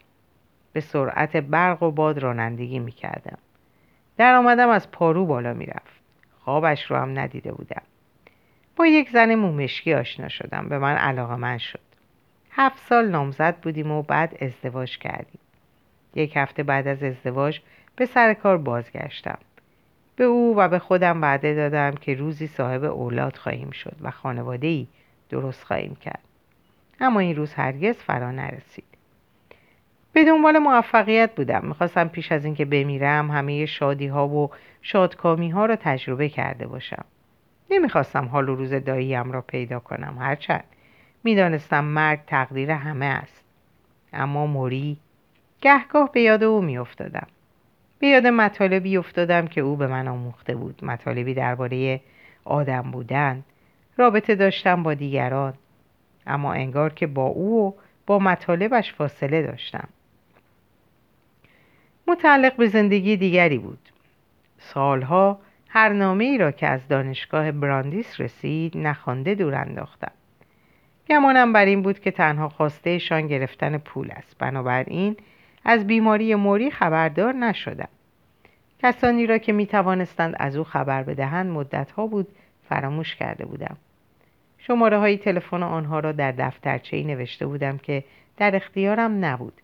به 0.74 0.82
سرعت 0.82 1.38
برق 1.38 1.84
و 1.84 1.92
باد 1.92 2.20
رانندگی 2.20 2.80
می 2.80 2.92
کردم 2.92 3.38
در 4.18 4.36
آمدم 4.36 4.70
از 4.70 4.92
پارو 4.92 5.26
بالا 5.26 5.54
می 5.54 5.66
رفت 5.66 6.02
خوابش 6.40 6.92
رو 6.92 6.98
هم 6.98 7.20
ندیده 7.20 7.52
بودم. 7.52 7.82
با 8.76 8.86
یک 8.86 9.10
زن 9.10 9.36
مومشکی 9.36 9.94
آشنا 9.94 10.28
شدم. 10.28 10.70
به 10.70 10.80
من 10.80 10.96
علاقه 10.96 11.36
من 11.36 11.58
شد. 11.58 11.80
هفت 12.52 12.84
سال 12.90 13.10
نامزد 13.10 13.56
بودیم 13.58 13.92
و 13.92 14.02
بعد 14.02 14.38
ازدواج 14.42 14.98
کردیم. 14.98 15.40
یک 16.16 16.38
هفته 16.38 16.64
بعد 16.64 16.88
از 16.88 17.04
ازدواج 17.04 17.60
به 17.96 18.06
سر 18.06 18.34
کار 18.34 18.58
بازگشتم. 18.58 19.38
به 20.16 20.24
او 20.24 20.56
و 20.58 20.70
به 20.70 20.80
خودم 20.80 21.22
وعده 21.22 21.54
دادم 21.54 21.92
که 21.92 22.14
روزی 22.14 22.48
صاحب 22.48 22.84
اولاد 22.84 23.36
خواهیم 23.36 23.72
شد 23.72 23.96
و 24.02 24.12
خانواده 24.12 24.68
ای 24.68 24.88
درست 25.30 25.64
خواهیم 25.64 25.96
کرد. 25.96 26.24
اما 27.00 27.20
این 27.20 27.36
روز 27.36 27.54
هرگز 27.54 27.96
فرا 27.96 28.32
نرسید. 28.32 28.95
به 30.16 30.26
دنبال 30.26 30.58
موفقیت 30.58 31.36
بودم. 31.36 31.66
می‌خواستم 31.66 32.08
پیش 32.08 32.32
از 32.32 32.46
اینکه 32.46 32.66
بمیرم 32.66 33.32
همه 33.32 33.66
شادی 33.66 34.08
ها 34.08 34.28
و 34.28 34.50
شادکامی 34.82 35.50
ها 35.50 35.66
را 35.66 35.76
تجربه 35.76 36.30
کرده 36.30 36.68
باشم. 36.68 37.06
نمی‌خواستم 37.70 38.26
حال 38.26 38.50
و 38.50 38.56
روز 38.56 38.74
داییم 38.74 39.32
را 39.32 39.42
پیدا 39.42 39.80
کنم 39.80 40.18
هرچند 40.20 40.64
می‌دانستم 41.24 41.84
مرگ 41.84 42.20
تقدیر 42.28 42.72
همه 42.72 43.06
است. 43.06 43.44
اما 44.14 44.46
موری 44.46 44.98
گهگاه 45.62 46.12
به 46.12 46.22
یاد 46.22 46.44
او 46.44 46.62
میافتادم. 46.62 47.28
به 48.00 48.08
یاد 48.08 48.28
مطالبی 48.28 48.98
افتادم 48.98 49.48
که 49.48 49.62
او 49.62 49.76
به 49.76 49.88
من 49.88 50.08
آموخته 50.08 50.56
بود. 50.56 50.86
مطالبی 50.86 51.34
درباره 51.34 52.02
آدم 52.46 52.82
بودن 52.82 53.44
رابطه 53.98 54.36
داشتم 54.36 54.84
با 54.84 54.94
دیگران. 54.94 55.54
اما 56.28 56.54
انگار 56.54 56.94
که 56.94 57.08
با 57.08 57.26
او 57.26 57.68
و 57.68 57.74
با 58.06 58.20
مطالبش 58.20 58.94
فاصله 58.94 59.42
داشتم. 59.42 59.88
متعلق 62.08 62.56
به 62.56 62.68
زندگی 62.68 63.18
دیگری 63.18 63.58
بود. 63.58 63.80
سالها 64.58 65.40
هر 65.70 65.90
نامه 65.90 66.24
ای 66.24 66.38
را 66.38 66.52
که 66.52 66.68
از 66.68 66.88
دانشگاه 66.88 67.52
براندیس 67.52 68.22
رسید 68.22 68.78
نخوانده 68.78 69.36
دور 69.36 69.56
انداختم. 69.56 70.12
گمانم 71.10 71.54
بر 71.54 71.66
این 71.66 71.82
بود 71.82 72.00
که 72.00 72.12
تنها 72.12 72.50
خواستهشان 72.50 73.28
گرفتن 73.28 73.78
پول 73.78 74.12
است. 74.12 74.38
بنابراین 74.40 75.18
از 75.66 75.88
بیماری 75.88 76.36
موری 76.36 76.72
خبردار 76.72 77.34
نشدم. 77.34 77.88
کسانی 78.84 79.28
را 79.28 79.38
که 79.38 79.54
می 79.54 79.66
توانستند 79.66 80.36
از 80.40 80.56
او 80.56 80.64
خبر 80.64 81.04
بدهند 81.04 81.52
مدتها 81.52 82.08
بود 82.08 82.28
فراموش 82.70 83.16
کرده 83.16 83.46
بودم. 83.46 83.78
شماره 84.58 84.98
های 84.98 85.18
تلفن 85.18 85.64
آنها 85.64 86.00
را 86.00 86.12
در 86.12 86.32
دفترچه 86.32 87.04
نوشته 87.04 87.46
بودم 87.46 87.78
که 87.78 88.04
در 88.38 88.56
اختیارم 88.56 89.26
نبود. 89.26 89.62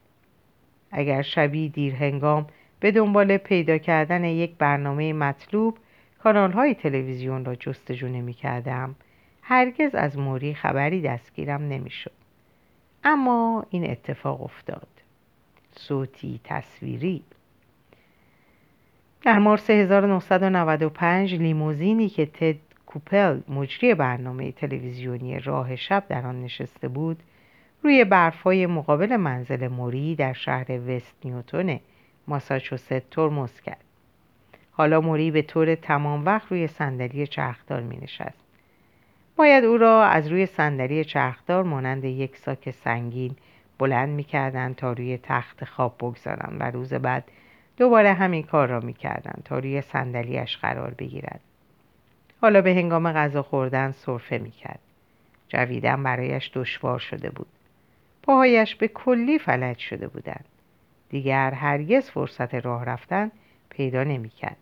اگر 0.91 1.21
شبی 1.21 1.69
دیر 1.69 1.95
هنگام 1.95 2.47
به 2.79 2.91
دنبال 2.91 3.37
پیدا 3.37 3.77
کردن 3.77 4.23
یک 4.23 4.55
برنامه 4.57 5.13
مطلوب 5.13 5.77
کانال 6.23 6.51
های 6.51 6.73
تلویزیون 6.73 7.45
را 7.45 7.55
جستجو 7.55 8.07
نمی 8.07 8.33
کردم 8.33 8.95
هرگز 9.41 9.95
از 9.95 10.17
موری 10.17 10.53
خبری 10.53 11.01
دستگیرم 11.01 11.61
نمی‌شد. 11.61 12.11
اما 13.03 13.65
این 13.69 13.91
اتفاق 13.91 14.41
افتاد. 14.41 14.87
صوتی 15.71 16.39
تصویری. 16.43 17.23
در 19.21 19.39
مارس 19.39 19.69
1995 19.69 21.35
لیموزینی 21.35 22.09
که 22.09 22.25
تد 22.25 22.55
کوپل 22.85 23.39
مجری 23.49 23.93
برنامه 23.93 24.51
تلویزیونی 24.51 25.39
راه 25.39 25.75
شب 25.75 26.03
در 26.09 26.25
آن 26.27 26.41
نشسته 26.41 26.87
بود 26.87 27.23
روی 27.83 28.03
برفای 28.03 28.65
مقابل 28.65 29.15
منزل 29.15 29.67
موری 29.67 30.15
در 30.15 30.33
شهر 30.33 30.71
وست 30.71 31.15
نیوتون 31.25 31.79
ماساچوست 32.27 32.93
ترمز 32.99 33.61
کرد. 33.61 33.83
حالا 34.71 35.01
موری 35.01 35.31
به 35.31 35.41
طور 35.41 35.75
تمام 35.75 36.25
وقت 36.25 36.51
روی 36.51 36.67
صندلی 36.67 37.27
چرخدار 37.27 37.81
می 37.81 37.97
نشست. 37.97 38.43
باید 39.35 39.63
او 39.63 39.77
را 39.77 40.03
از 40.03 40.27
روی 40.27 40.45
صندلی 40.45 41.03
چرخدار 41.03 41.63
مانند 41.63 42.05
یک 42.05 42.37
ساک 42.37 42.71
سنگین 42.71 43.35
بلند 43.77 44.09
می‌کردند 44.09 44.75
تا 44.75 44.93
روی 44.93 45.19
تخت 45.23 45.65
خواب 45.65 45.95
بگذارند 45.99 46.57
و 46.59 46.63
روز 46.63 46.93
بعد 46.93 47.23
دوباره 47.77 48.13
همین 48.13 48.43
کار 48.43 48.67
را 48.67 48.79
می‌کردند 48.79 49.41
تا 49.45 49.59
روی 49.59 49.81
صندلیاش 49.81 50.57
قرار 50.57 50.93
بگیرد. 50.93 51.39
حالا 52.41 52.61
به 52.61 52.71
هنگام 52.71 53.11
غذا 53.11 53.43
خوردن 53.43 53.91
سرفه 53.91 54.37
می‌کرد 54.37 54.79
جویدن 55.47 56.03
برایش 56.03 56.51
دشوار 56.53 56.99
شده 56.99 57.29
بود. 57.29 57.47
پاهایش 58.23 58.75
به 58.75 58.87
کلی 58.87 59.39
فلج 59.39 59.77
شده 59.77 60.07
بودند 60.07 60.45
دیگر 61.09 61.51
هرگز 61.51 62.09
فرصت 62.09 62.55
راه 62.55 62.85
رفتن 62.85 63.31
پیدا 63.69 64.03
نمی‌کرد 64.03 64.57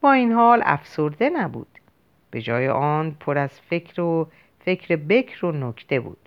با 0.00 0.12
این 0.12 0.32
حال 0.32 0.62
افسرده 0.64 1.30
نبود 1.30 1.78
به 2.30 2.42
جای 2.42 2.68
آن 2.68 3.16
پر 3.20 3.38
از 3.38 3.60
فکر 3.60 4.00
و 4.00 4.28
فکر 4.64 4.96
بکر 4.96 5.46
و 5.46 5.52
نکته 5.52 6.00
بود 6.00 6.18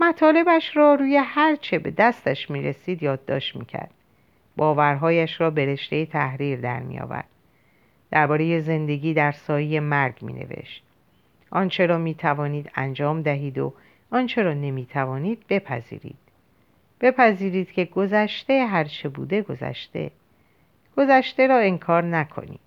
مطالبش 0.00 0.76
را 0.76 0.94
روی 0.94 1.16
هر 1.16 1.56
چه 1.56 1.78
به 1.78 1.90
دستش 1.90 2.50
می 2.50 2.62
رسید 2.62 3.02
یادداشت 3.02 3.56
می 3.56 3.64
کرد. 3.64 3.90
باورهایش 4.56 5.40
را 5.40 5.50
به 5.50 5.66
رشته 5.66 6.06
تحریر 6.06 6.60
در 6.60 6.80
می 6.80 7.00
آورد. 7.00 7.28
درباره 8.10 8.60
زندگی 8.60 9.14
در 9.14 9.32
سایه 9.32 9.80
مرگ 9.80 10.22
می 10.22 10.32
نوشت. 10.32 10.82
آنچه 11.50 11.86
را 11.86 11.98
می 11.98 12.14
توانید 12.14 12.70
انجام 12.74 13.22
دهید 13.22 13.58
و 13.58 13.74
آنچه 14.10 14.42
را 14.42 14.54
نمی 14.54 14.86
توانید 14.86 15.44
بپذیرید. 15.48 16.18
بپذیرید 17.00 17.72
که 17.72 17.84
گذشته 17.84 18.66
هرچه 18.66 19.08
بوده 19.08 19.42
گذشته. 19.42 20.10
گذشته 20.96 21.46
را 21.46 21.58
انکار 21.58 22.04
نکنید. 22.04 22.60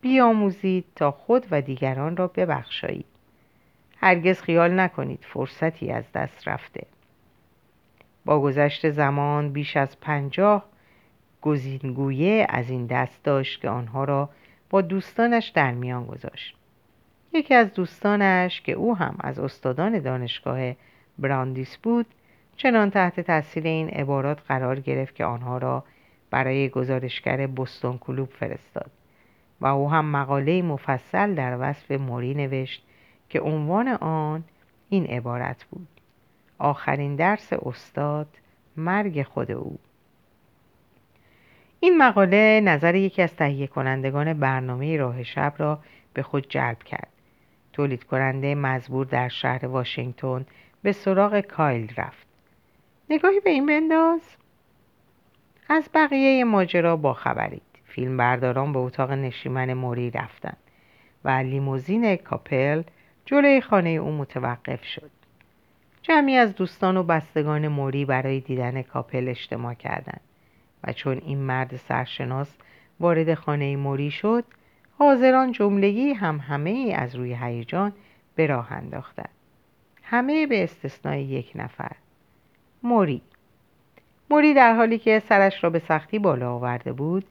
بیاموزید 0.00 0.84
تا 0.96 1.10
خود 1.10 1.46
و 1.50 1.60
دیگران 1.60 2.16
را 2.16 2.26
ببخشایید. 2.26 3.06
هرگز 4.00 4.42
خیال 4.42 4.80
نکنید 4.80 5.24
فرصتی 5.32 5.90
از 5.90 6.12
دست 6.12 6.48
رفته 6.48 6.86
با 8.24 8.40
گذشت 8.40 8.90
زمان 8.90 9.52
بیش 9.52 9.76
از 9.76 10.00
پنجاه 10.00 10.64
گزینگویه 11.42 12.46
از 12.48 12.70
این 12.70 12.86
دست 12.86 13.24
داشت 13.24 13.60
که 13.60 13.68
آنها 13.68 14.04
را 14.04 14.30
با 14.70 14.80
دوستانش 14.80 15.48
در 15.48 15.72
میان 15.72 16.06
گذاشت 16.06 16.56
یکی 17.34 17.54
از 17.54 17.72
دوستانش 17.72 18.60
که 18.60 18.72
او 18.72 18.96
هم 18.96 19.16
از 19.20 19.38
استادان 19.38 19.98
دانشگاه 19.98 20.72
براندیس 21.18 21.76
بود 21.76 22.06
چنان 22.56 22.90
تحت 22.90 23.20
تاثیر 23.20 23.66
این 23.66 23.88
عبارات 23.88 24.38
قرار 24.48 24.80
گرفت 24.80 25.14
که 25.14 25.24
آنها 25.24 25.58
را 25.58 25.84
برای 26.30 26.68
گزارشگر 26.68 27.46
بستون 27.46 27.98
کلوب 27.98 28.28
فرستاد 28.28 28.90
و 29.60 29.66
او 29.66 29.90
هم 29.90 30.04
مقاله 30.04 30.62
مفصل 30.62 31.34
در 31.34 31.56
وصف 31.60 31.90
موری 31.90 32.34
نوشت 32.34 32.84
که 33.28 33.40
عنوان 33.40 33.88
آن 33.88 34.44
این 34.88 35.06
عبارت 35.06 35.64
بود. 35.64 35.88
آخرین 36.58 37.16
درس 37.16 37.52
استاد 37.52 38.26
مرگ 38.76 39.22
خود 39.22 39.50
او. 39.50 39.78
این 41.80 41.98
مقاله 41.98 42.60
نظر 42.64 42.94
یکی 42.94 43.22
از 43.22 43.36
تهیه 43.36 43.66
کنندگان 43.66 44.32
برنامه 44.34 44.96
راه 44.96 45.22
شب 45.22 45.54
را 45.58 45.78
به 46.14 46.22
خود 46.22 46.46
جلب 46.48 46.82
کرد. 46.82 47.13
تولید 47.74 48.04
کننده 48.04 48.54
مزبور 48.54 49.06
در 49.06 49.28
شهر 49.28 49.66
واشنگتن 49.66 50.46
به 50.82 50.92
سراغ 50.92 51.40
کایل 51.40 51.94
رفت. 51.96 52.26
نگاهی 53.10 53.40
به 53.40 53.50
این 53.50 53.66
بنداز. 53.66 54.20
از 55.68 55.90
بقیه 55.94 56.44
ماجرا 56.44 56.96
با 56.96 57.12
خبرید. 57.12 57.62
فیلم 57.84 58.16
برداران 58.16 58.72
به 58.72 58.78
اتاق 58.78 59.10
نشیمن 59.10 59.72
موری 59.72 60.10
رفتند 60.10 60.56
و 61.24 61.28
لیموزین 61.28 62.16
کاپل 62.16 62.82
جلوی 63.24 63.60
خانه 63.60 63.90
او 63.90 64.12
متوقف 64.12 64.84
شد. 64.84 65.10
جمعی 66.02 66.36
از 66.36 66.54
دوستان 66.54 66.96
و 66.96 67.02
بستگان 67.02 67.68
موری 67.68 68.04
برای 68.04 68.40
دیدن 68.40 68.82
کاپل 68.82 69.28
اجتماع 69.28 69.74
کردند 69.74 70.20
و 70.84 70.92
چون 70.92 71.18
این 71.18 71.38
مرد 71.38 71.76
سرشناس 71.76 72.56
وارد 73.00 73.34
خانه 73.34 73.76
موری 73.76 74.10
شد 74.10 74.44
حاضران 75.04 75.52
جملگی 75.52 76.12
هم 76.12 76.38
همه 76.38 76.70
ای 76.70 76.92
از 76.92 77.16
روی 77.16 77.36
هیجان 77.40 77.92
به 78.34 78.46
راه 78.46 78.72
انداختند 78.72 79.28
همه 80.02 80.46
به 80.46 80.64
استثنای 80.64 81.22
یک 81.22 81.52
نفر. 81.54 81.92
موری. 82.82 83.22
موری 84.30 84.54
در 84.54 84.74
حالی 84.74 84.98
که 84.98 85.22
سرش 85.28 85.64
را 85.64 85.70
به 85.70 85.78
سختی 85.78 86.18
بالا 86.18 86.52
آورده 86.54 86.92
بود 86.92 87.24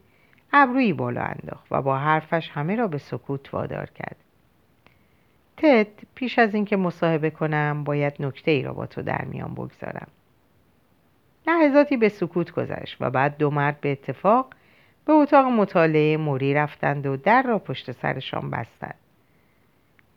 ابرویی 0.54 0.94
بالا 0.94 1.22
انداخت 1.22 1.68
و 1.72 1.82
با 1.82 1.98
حرفش 1.98 2.50
همه 2.54 2.76
را 2.76 2.88
به 2.88 2.98
سکوت 2.98 3.54
وادار 3.54 3.90
کرد. 3.90 4.16
تد 5.58 5.88
پیش 6.16 6.40
از 6.40 6.56
اینکه 6.56 6.78
مصاحبه 6.78 7.30
کنم 7.30 7.84
باید 7.84 8.14
نکته 8.20 8.52
ای 8.52 8.62
را 8.62 8.74
با 8.74 8.86
تو 8.86 9.02
در 9.02 9.26
میان 9.26 9.54
بگذارم. 9.54 10.08
لحظاتی 11.48 11.98
به 11.98 12.10
سکوت 12.10 12.52
گذشت 12.52 12.98
و 13.00 13.10
بعد 13.10 13.38
دو 13.38 13.50
مرد 13.50 13.82
به 13.82 13.92
اتفاق 13.92 14.54
به 15.06 15.13
اتاق 15.13 15.46
مطالعه 15.46 16.18
موری 16.18 16.54
رفتند 16.54 17.06
و 17.06 17.18
در 17.18 17.42
را 17.42 17.60
پشت 17.60 17.92
سرشان 17.92 18.50
بستند. 18.50 18.96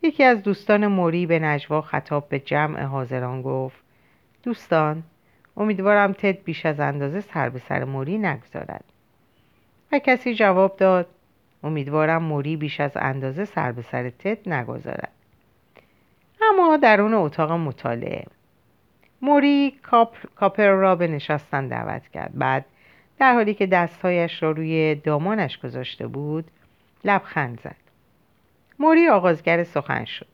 یکی 0.01 0.23
از 0.23 0.43
دوستان 0.43 0.87
موری 0.87 1.25
به 1.25 1.39
نجوا 1.39 1.81
خطاب 1.81 2.29
به 2.29 2.39
جمع 2.39 2.83
حاضران 2.83 3.41
گفت 3.41 3.77
دوستان 4.43 5.03
امیدوارم 5.57 6.13
تد 6.13 6.43
بیش 6.43 6.65
از 6.65 6.79
اندازه 6.79 7.19
سر 7.19 7.49
به 7.49 7.59
سر 7.59 7.83
موری 7.83 8.17
نگذارد. 8.17 8.83
و 9.91 9.99
کسی 9.99 10.35
جواب 10.35 10.77
داد 10.77 11.07
امیدوارم 11.63 12.23
موری 12.23 12.57
بیش 12.57 12.79
از 12.79 12.91
اندازه 12.95 13.45
سر 13.45 13.71
به 13.71 13.81
سر 13.81 14.09
تد 14.09 14.49
نگذارد. 14.49 15.11
اما 16.41 16.77
درون 16.77 17.13
اتاق 17.13 17.51
مطالعه 17.51 18.25
موری 19.21 19.79
کاپ، 19.83 20.15
کاپر 20.35 20.69
را 20.69 20.95
به 20.95 21.07
نشستن 21.07 21.67
دعوت 21.67 22.07
کرد. 22.07 22.31
بعد 22.33 22.65
در 23.19 23.33
حالی 23.33 23.53
که 23.53 23.67
دستهایش 23.67 24.43
را 24.43 24.51
روی 24.51 24.95
دامانش 24.95 25.57
گذاشته 25.57 26.07
بود 26.07 26.51
لبخند 27.03 27.61
زد. 27.61 27.75
موری 28.79 29.09
آغازگر 29.09 29.63
سخن 29.63 30.05
شد. 30.05 30.27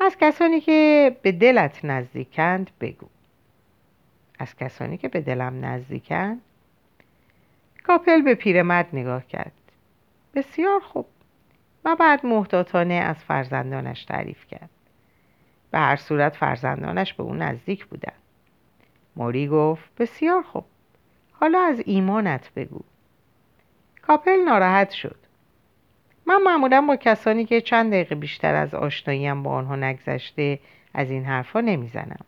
از 0.00 0.16
کسانی 0.20 0.60
که 0.60 1.16
به 1.22 1.32
دلت 1.32 1.84
نزدیکند 1.84 2.70
بگو. 2.80 3.06
از 4.38 4.56
کسانی 4.56 4.96
که 4.96 5.08
به 5.08 5.20
دلم 5.20 5.64
نزدیکند؟ 5.64 6.40
کاپل 7.82 8.22
به 8.22 8.34
پیرمرد 8.34 8.88
نگاه 8.92 9.26
کرد. 9.26 9.52
بسیار 10.34 10.80
خوب. 10.80 11.06
و 11.84 11.96
بعد 11.96 12.26
محتاطانه 12.26 12.94
از 12.94 13.16
فرزندانش 13.16 14.04
تعریف 14.04 14.46
کرد. 14.46 14.70
به 15.70 15.78
هر 15.78 15.96
صورت 15.96 16.36
فرزندانش 16.36 17.14
به 17.14 17.22
او 17.22 17.34
نزدیک 17.34 17.86
بودند. 17.86 18.22
موری 19.16 19.48
گفت 19.48 19.90
بسیار 19.98 20.42
خوب. 20.42 20.64
حالا 21.40 21.60
از 21.60 21.82
ایمانت 21.86 22.50
بگو. 22.56 22.80
کاپل 24.02 24.44
ناراحت 24.44 24.90
شد. 24.90 25.16
من 26.26 26.42
معمولا 26.42 26.80
با 26.80 26.96
کسانی 26.96 27.44
که 27.44 27.60
چند 27.60 27.92
دقیقه 27.92 28.14
بیشتر 28.14 28.54
از 28.54 28.74
آشناییم 28.74 29.42
با 29.42 29.50
آنها 29.50 29.76
نگذشته 29.76 30.58
از 30.94 31.10
این 31.10 31.24
حرفا 31.24 31.60
نمی‌زنم. 31.60 32.24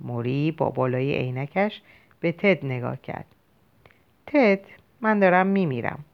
موری 0.00 0.52
با 0.52 0.70
بالای 0.70 1.14
عینکش 1.14 1.82
به 2.20 2.32
تد 2.32 2.64
نگاه 2.64 2.96
کرد. 2.96 3.26
تد 4.26 4.60
من 5.00 5.18
دارم 5.18 5.46
میمیرم. 5.46 6.04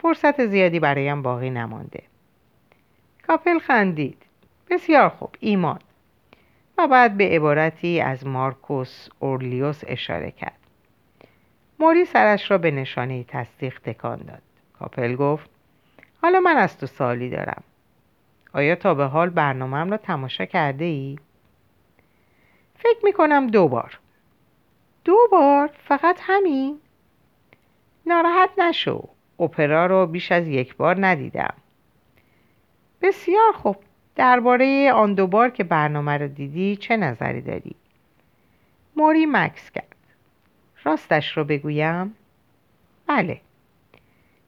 فرصت 0.00 0.46
زیادی 0.46 0.80
برایم 0.80 1.22
باقی 1.22 1.50
نمانده. 1.50 2.02
کاپل 3.26 3.58
خندید. 3.58 4.22
بسیار 4.70 5.08
خوب 5.08 5.30
ایمان. 5.40 5.78
و 6.78 6.88
بعد 6.88 7.16
به 7.16 7.24
عبارتی 7.24 8.00
از 8.00 8.26
مارکوس 8.26 9.08
اورلیوس 9.18 9.82
اشاره 9.86 10.30
کرد. 10.30 10.59
موری 11.80 12.04
سرش 12.04 12.50
را 12.50 12.58
به 12.58 12.70
نشانه 12.70 13.24
تصدیق 13.24 13.80
تکان 13.80 14.18
داد 14.18 14.42
کاپل 14.78 15.16
گفت 15.16 15.50
حالا 16.22 16.40
من 16.40 16.56
از 16.56 16.78
تو 16.78 16.86
سالی 16.86 17.30
دارم 17.30 17.62
آیا 18.54 18.74
تا 18.74 18.94
به 18.94 19.04
حال 19.04 19.30
برنامهم 19.30 19.90
را 19.90 19.96
تماشا 19.96 20.44
کرده 20.44 20.84
ای؟ 20.84 21.18
فکر 22.78 22.98
می 23.04 23.12
کنم 23.12 23.46
دو 23.46 23.68
بار 23.68 23.98
دو 25.04 25.16
بار؟ 25.32 25.70
فقط 25.84 26.18
همین؟ 26.22 26.80
ناراحت 28.06 28.50
نشو 28.58 29.08
اپرا 29.40 29.86
رو 29.86 30.06
بیش 30.06 30.32
از 30.32 30.48
یک 30.48 30.76
بار 30.76 31.06
ندیدم 31.06 31.54
بسیار 33.02 33.52
خوب 33.52 33.76
درباره 34.16 34.92
آن 34.92 35.14
دو 35.14 35.26
بار 35.26 35.50
که 35.50 35.64
برنامه 35.64 36.18
رو 36.18 36.28
دیدی 36.28 36.76
چه 36.76 36.96
نظری 36.96 37.40
داری؟ 37.40 37.76
موری 38.96 39.26
مکس 39.26 39.70
کرد 39.70 39.96
راستش 40.84 41.36
رو 41.36 41.44
بگویم؟ 41.44 42.14
بله. 43.06 43.40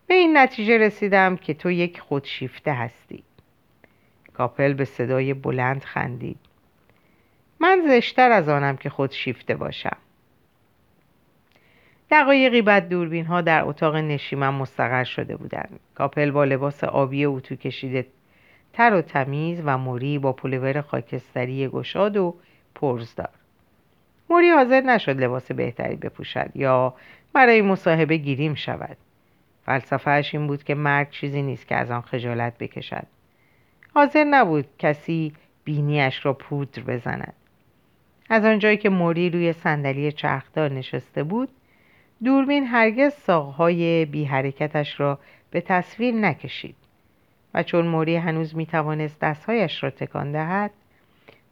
به 0.07 0.15
این 0.15 0.37
نتیجه 0.37 0.79
رسیدم 0.79 1.37
که 1.37 1.55
تو 1.55 1.71
یک 1.71 2.01
خودشیفته 2.01 2.73
هستی. 2.73 3.25
کاپل 4.35 4.73
به 4.73 4.85
صدای 4.85 5.35
بلند 5.35 5.85
خندید. 5.85 6.39
من 7.61 7.83
زشتر 7.89 8.31
از 8.31 8.49
آنم 8.49 8.77
که 8.77 8.91
خودشیفته 8.91 9.57
باشم. 9.57 9.97
دقایقی 12.11 12.63
بعد 12.63 12.89
دوربین 12.89 13.27
ها 13.27 13.41
در 13.41 13.65
اتاق 13.65 13.97
نشیمن 13.97 14.49
مستقر 14.49 15.05
شده 15.05 15.37
بودند. 15.37 15.81
کاپل 15.95 16.31
با 16.31 16.45
لباس 16.45 16.85
آبی 16.85 17.25
اتو 17.25 17.57
کشیده 17.57 18.07
تر 18.73 18.95
و 18.95 19.03
تمیز 19.03 19.63
و 19.65 19.79
موری 19.79 20.19
با 20.19 20.33
پولور 20.33 20.81
خاکستری 20.81 21.69
گشاد 21.69 22.17
و 22.17 22.35
پرزدار 22.75 23.42
موری 24.33 24.51
حاضر 24.51 24.81
نشد 24.81 25.21
لباس 25.21 25.53
بهتری 25.53 25.97
بپوشد 25.97 26.51
یا 26.55 26.95
برای 27.33 27.63
مصاحبه 27.63 28.17
گیریم 28.17 28.55
شود. 28.55 28.97
فلسفهش 29.67 30.35
این 30.35 30.47
بود 30.47 30.65
که 30.65 30.75
مرگ 30.75 31.11
چیزی 31.11 31.43
نیست 31.43 31.69
که 31.69 31.77
از 31.77 31.91
آن 31.91 32.01
خجالت 32.01 32.59
بکشد. 32.59 33.07
حاضر 33.95 34.25
نبود 34.25 34.67
کسی 34.79 35.33
بینیش 35.65 36.27
را 36.27 36.33
پودر 36.33 36.83
بزند. 36.83 37.35
از 38.31 38.45
آنجایی 38.45 38.77
که 38.77 38.91
موری 38.91 39.31
روی 39.31 39.53
صندلی 39.53 40.13
چرخدار 40.13 40.73
نشسته 40.73 41.23
بود 41.23 41.49
دوربین 42.25 42.67
هرگز 42.67 43.15
ساقهای 43.15 44.05
بی 44.05 44.25
حرکتش 44.25 45.01
را 45.01 45.19
به 45.51 45.61
تصویر 45.61 46.15
نکشید 46.15 46.77
و 47.55 47.63
چون 47.63 47.87
موری 47.87 48.17
هنوز 48.17 48.57
می 48.57 48.67
توانست 48.67 49.21
دستهایش 49.21 49.83
را 49.83 49.91
تکان 49.91 50.33
دهد 50.33 50.71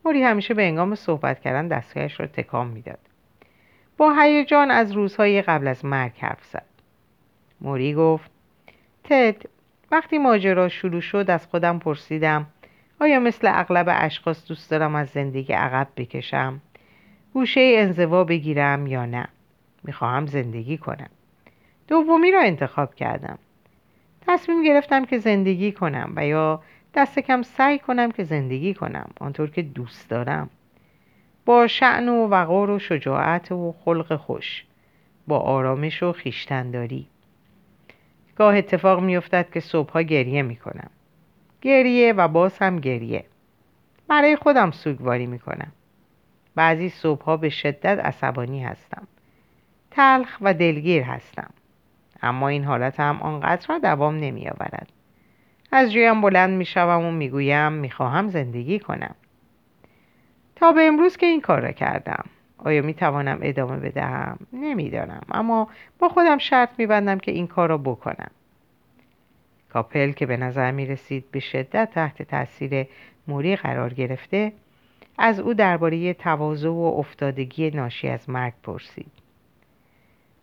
موری 0.04 0.22
همیشه 0.22 0.54
به 0.54 0.62
انگام 0.62 0.94
صحبت 0.94 1.40
کردن 1.40 1.68
دستهایش 1.68 2.20
را 2.20 2.26
تکان 2.26 2.66
می‌داد. 2.66 2.98
با 3.96 4.12
هیجان 4.12 4.70
از 4.70 4.92
روزهای 4.92 5.42
قبل 5.42 5.68
از 5.68 5.84
مرگ 5.84 6.12
حرف 6.18 6.44
زد. 6.44 6.66
موری 7.60 7.94
گفت 7.94 8.30
تد 9.04 9.42
وقتی 9.90 10.18
ماجرا 10.18 10.68
شروع 10.68 11.00
شد 11.00 11.30
از 11.30 11.46
خودم 11.46 11.78
پرسیدم 11.78 12.46
آیا 13.00 13.20
مثل 13.20 13.50
اغلب 13.54 13.86
اشخاص 13.90 14.48
دوست 14.48 14.70
دارم 14.70 14.94
از 14.94 15.08
زندگی 15.08 15.52
عقب 15.52 15.88
بکشم؟ 15.96 16.60
گوشه 17.34 17.72
انزوا 17.74 18.24
بگیرم 18.24 18.86
یا 18.86 19.06
نه؟ 19.06 19.28
می‌خواهم 19.84 20.26
زندگی 20.26 20.78
کنم. 20.78 21.10
دومی 21.88 22.32
را 22.32 22.40
انتخاب 22.40 22.94
کردم. 22.94 23.38
تصمیم 24.26 24.62
گرفتم 24.62 25.04
که 25.04 25.18
زندگی 25.18 25.72
کنم 25.72 26.12
و 26.16 26.26
یا 26.26 26.62
دست 26.94 27.18
کم 27.18 27.42
سعی 27.42 27.78
کنم 27.78 28.10
که 28.10 28.24
زندگی 28.24 28.74
کنم 28.74 29.10
آنطور 29.20 29.50
که 29.50 29.62
دوست 29.62 30.10
دارم. 30.10 30.50
با 31.44 31.66
شعن 31.66 32.08
و 32.08 32.28
وقار 32.28 32.70
و 32.70 32.78
شجاعت 32.78 33.52
و 33.52 33.74
خلق 33.84 34.16
خوش 34.16 34.64
با 35.26 35.38
آرامش 35.38 36.02
و 36.02 36.12
خیشتنداری. 36.12 37.06
گاه 38.36 38.56
اتفاق 38.56 39.00
میافتد 39.00 39.50
که 39.50 39.60
صبحها 39.60 40.02
گریه 40.02 40.42
می‌کنم. 40.42 40.90
گریه 41.60 42.12
و 42.12 42.28
باز 42.28 42.58
هم 42.58 42.78
گریه. 42.78 43.24
برای 44.08 44.36
خودم 44.36 44.70
سوگواری 44.70 45.26
می‌کنم. 45.26 45.72
بعضی 46.54 46.88
صبحها 46.88 47.36
به 47.36 47.48
شدت 47.48 47.98
عصبانی 47.98 48.64
هستم. 48.64 49.06
تلخ 49.90 50.38
و 50.40 50.54
دلگیر 50.54 51.02
هستم. 51.02 51.50
اما 52.22 52.48
این 52.48 52.64
حالت 52.64 53.00
هم 53.00 53.22
آنقدر 53.22 53.66
را 53.68 53.78
دوام 53.78 54.16
نمی 54.16 54.48
آورد 54.48 54.88
از 55.72 55.92
جویم 55.92 56.20
بلند 56.20 56.58
می 56.58 56.64
شوم 56.64 57.04
و 57.04 57.10
می 57.10 57.28
گویم 57.28 58.28
زندگی 58.28 58.78
کنم. 58.78 59.14
تا 60.56 60.72
به 60.72 60.82
امروز 60.82 61.16
که 61.16 61.26
این 61.26 61.40
کار 61.40 61.60
را 61.60 61.72
کردم. 61.72 62.24
آیا 62.58 62.82
می 62.82 62.94
توانم 62.94 63.38
ادامه 63.42 63.76
بدهم؟ 63.76 64.38
نمی‌دانم. 64.52 65.22
اما 65.30 65.68
با 65.98 66.08
خودم 66.08 66.38
شرط 66.38 66.70
می 66.78 66.86
بندم 66.86 67.18
که 67.18 67.32
این 67.32 67.46
کار 67.46 67.68
را 67.68 67.78
بکنم. 67.78 68.30
کاپل 69.72 70.12
که 70.12 70.26
به 70.26 70.36
نظر 70.36 70.70
می 70.70 70.86
رسید 70.86 71.30
به 71.30 71.40
شدت 71.40 71.90
تحت 71.94 72.22
تاثیر 72.22 72.86
موری 73.28 73.56
قرار 73.56 73.94
گرفته 73.94 74.52
از 75.18 75.40
او 75.40 75.54
درباره 75.54 76.14
تواضع 76.14 76.68
و 76.68 76.94
افتادگی 76.98 77.70
ناشی 77.70 78.08
از 78.08 78.30
مرگ 78.30 78.52
پرسید. 78.62 79.12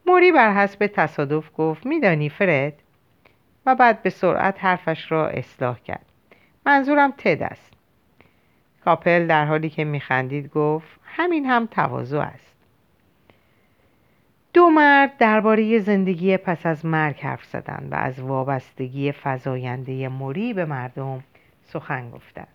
موری 0.05 0.31
بر 0.31 0.53
حسب 0.53 0.87
تصادف 0.87 1.49
گفت 1.57 1.85
میدانی 1.85 2.29
فرد؟ 2.29 2.73
و 3.67 3.75
بعد 3.75 4.01
به 4.01 4.09
سرعت 4.09 4.65
حرفش 4.65 5.11
را 5.11 5.27
اصلاح 5.27 5.79
کرد. 5.79 6.05
منظورم 6.65 7.13
تد 7.17 7.43
است. 7.43 7.73
کاپل 8.85 9.27
در 9.27 9.45
حالی 9.45 9.69
که 9.69 9.83
میخندید 9.83 10.49
گفت 10.49 10.99
همین 11.03 11.45
هم 11.45 11.65
تواضع 11.65 12.17
است. 12.19 12.55
دو 14.53 14.69
مرد 14.69 15.17
درباره 15.17 15.79
زندگی 15.79 16.37
پس 16.37 16.65
از 16.65 16.85
مرگ 16.85 17.19
حرف 17.19 17.45
زدند 17.45 17.91
و 17.91 17.95
از 17.95 18.19
وابستگی 18.19 19.13
فزاینده 19.23 20.07
موری 20.07 20.53
به 20.53 20.65
مردم 20.65 21.23
سخن 21.63 22.09
گفتند. 22.11 22.47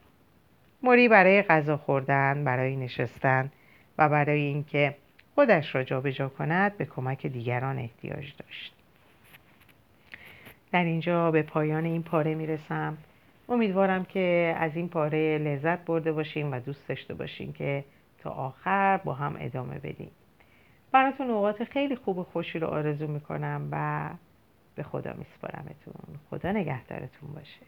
موری 0.83 1.09
برای 1.09 1.43
غذا 1.43 1.77
خوردن 1.77 2.45
برای 2.45 2.77
نشستن 2.77 3.51
و 3.99 4.09
برای 4.09 4.41
اینکه 4.41 4.95
خودش 5.35 5.75
را 5.75 5.85
جابجا 5.85 6.29
کند 6.29 6.77
به 6.77 6.85
کمک 6.85 7.27
دیگران 7.27 7.79
احتیاج 7.79 8.33
داشت. 8.39 8.82
در 10.73 10.85
اینجا 10.85 11.31
به 11.31 11.43
پایان 11.43 11.85
این 11.85 12.03
پاره 12.03 12.35
می‌رسم. 12.35 12.99
امیدوارم 13.49 14.05
که 14.05 14.55
از 14.59 14.77
این 14.77 14.89
پاره 14.89 15.39
لذت 15.39 15.85
برده 15.85 16.13
باشیم 16.13 16.53
و 16.53 16.61
دوست 16.61 16.89
داشته 16.89 17.15
باشیم 17.15 17.53
که 17.53 17.85
تا 18.19 18.31
آخر 18.31 18.97
با 18.97 19.15
هم 19.15 19.37
ادامه 19.41 19.79
بدیم 19.79 20.11
براتون 20.93 21.31
اوقات 21.31 21.65
خیلی 21.65 21.97
خوب 21.97 22.19
و 22.19 22.25
خوشی 22.25 22.59
رو 22.59 22.67
آرزو 22.67 23.07
می‌کنم 23.07 23.69
و 23.73 24.11
به 24.75 24.83
خدا 24.83 25.13
میسپارمتون. 25.13 26.19
خدا 26.31 26.53
نگهدارتون 26.53 27.33
باشه. 27.35 27.61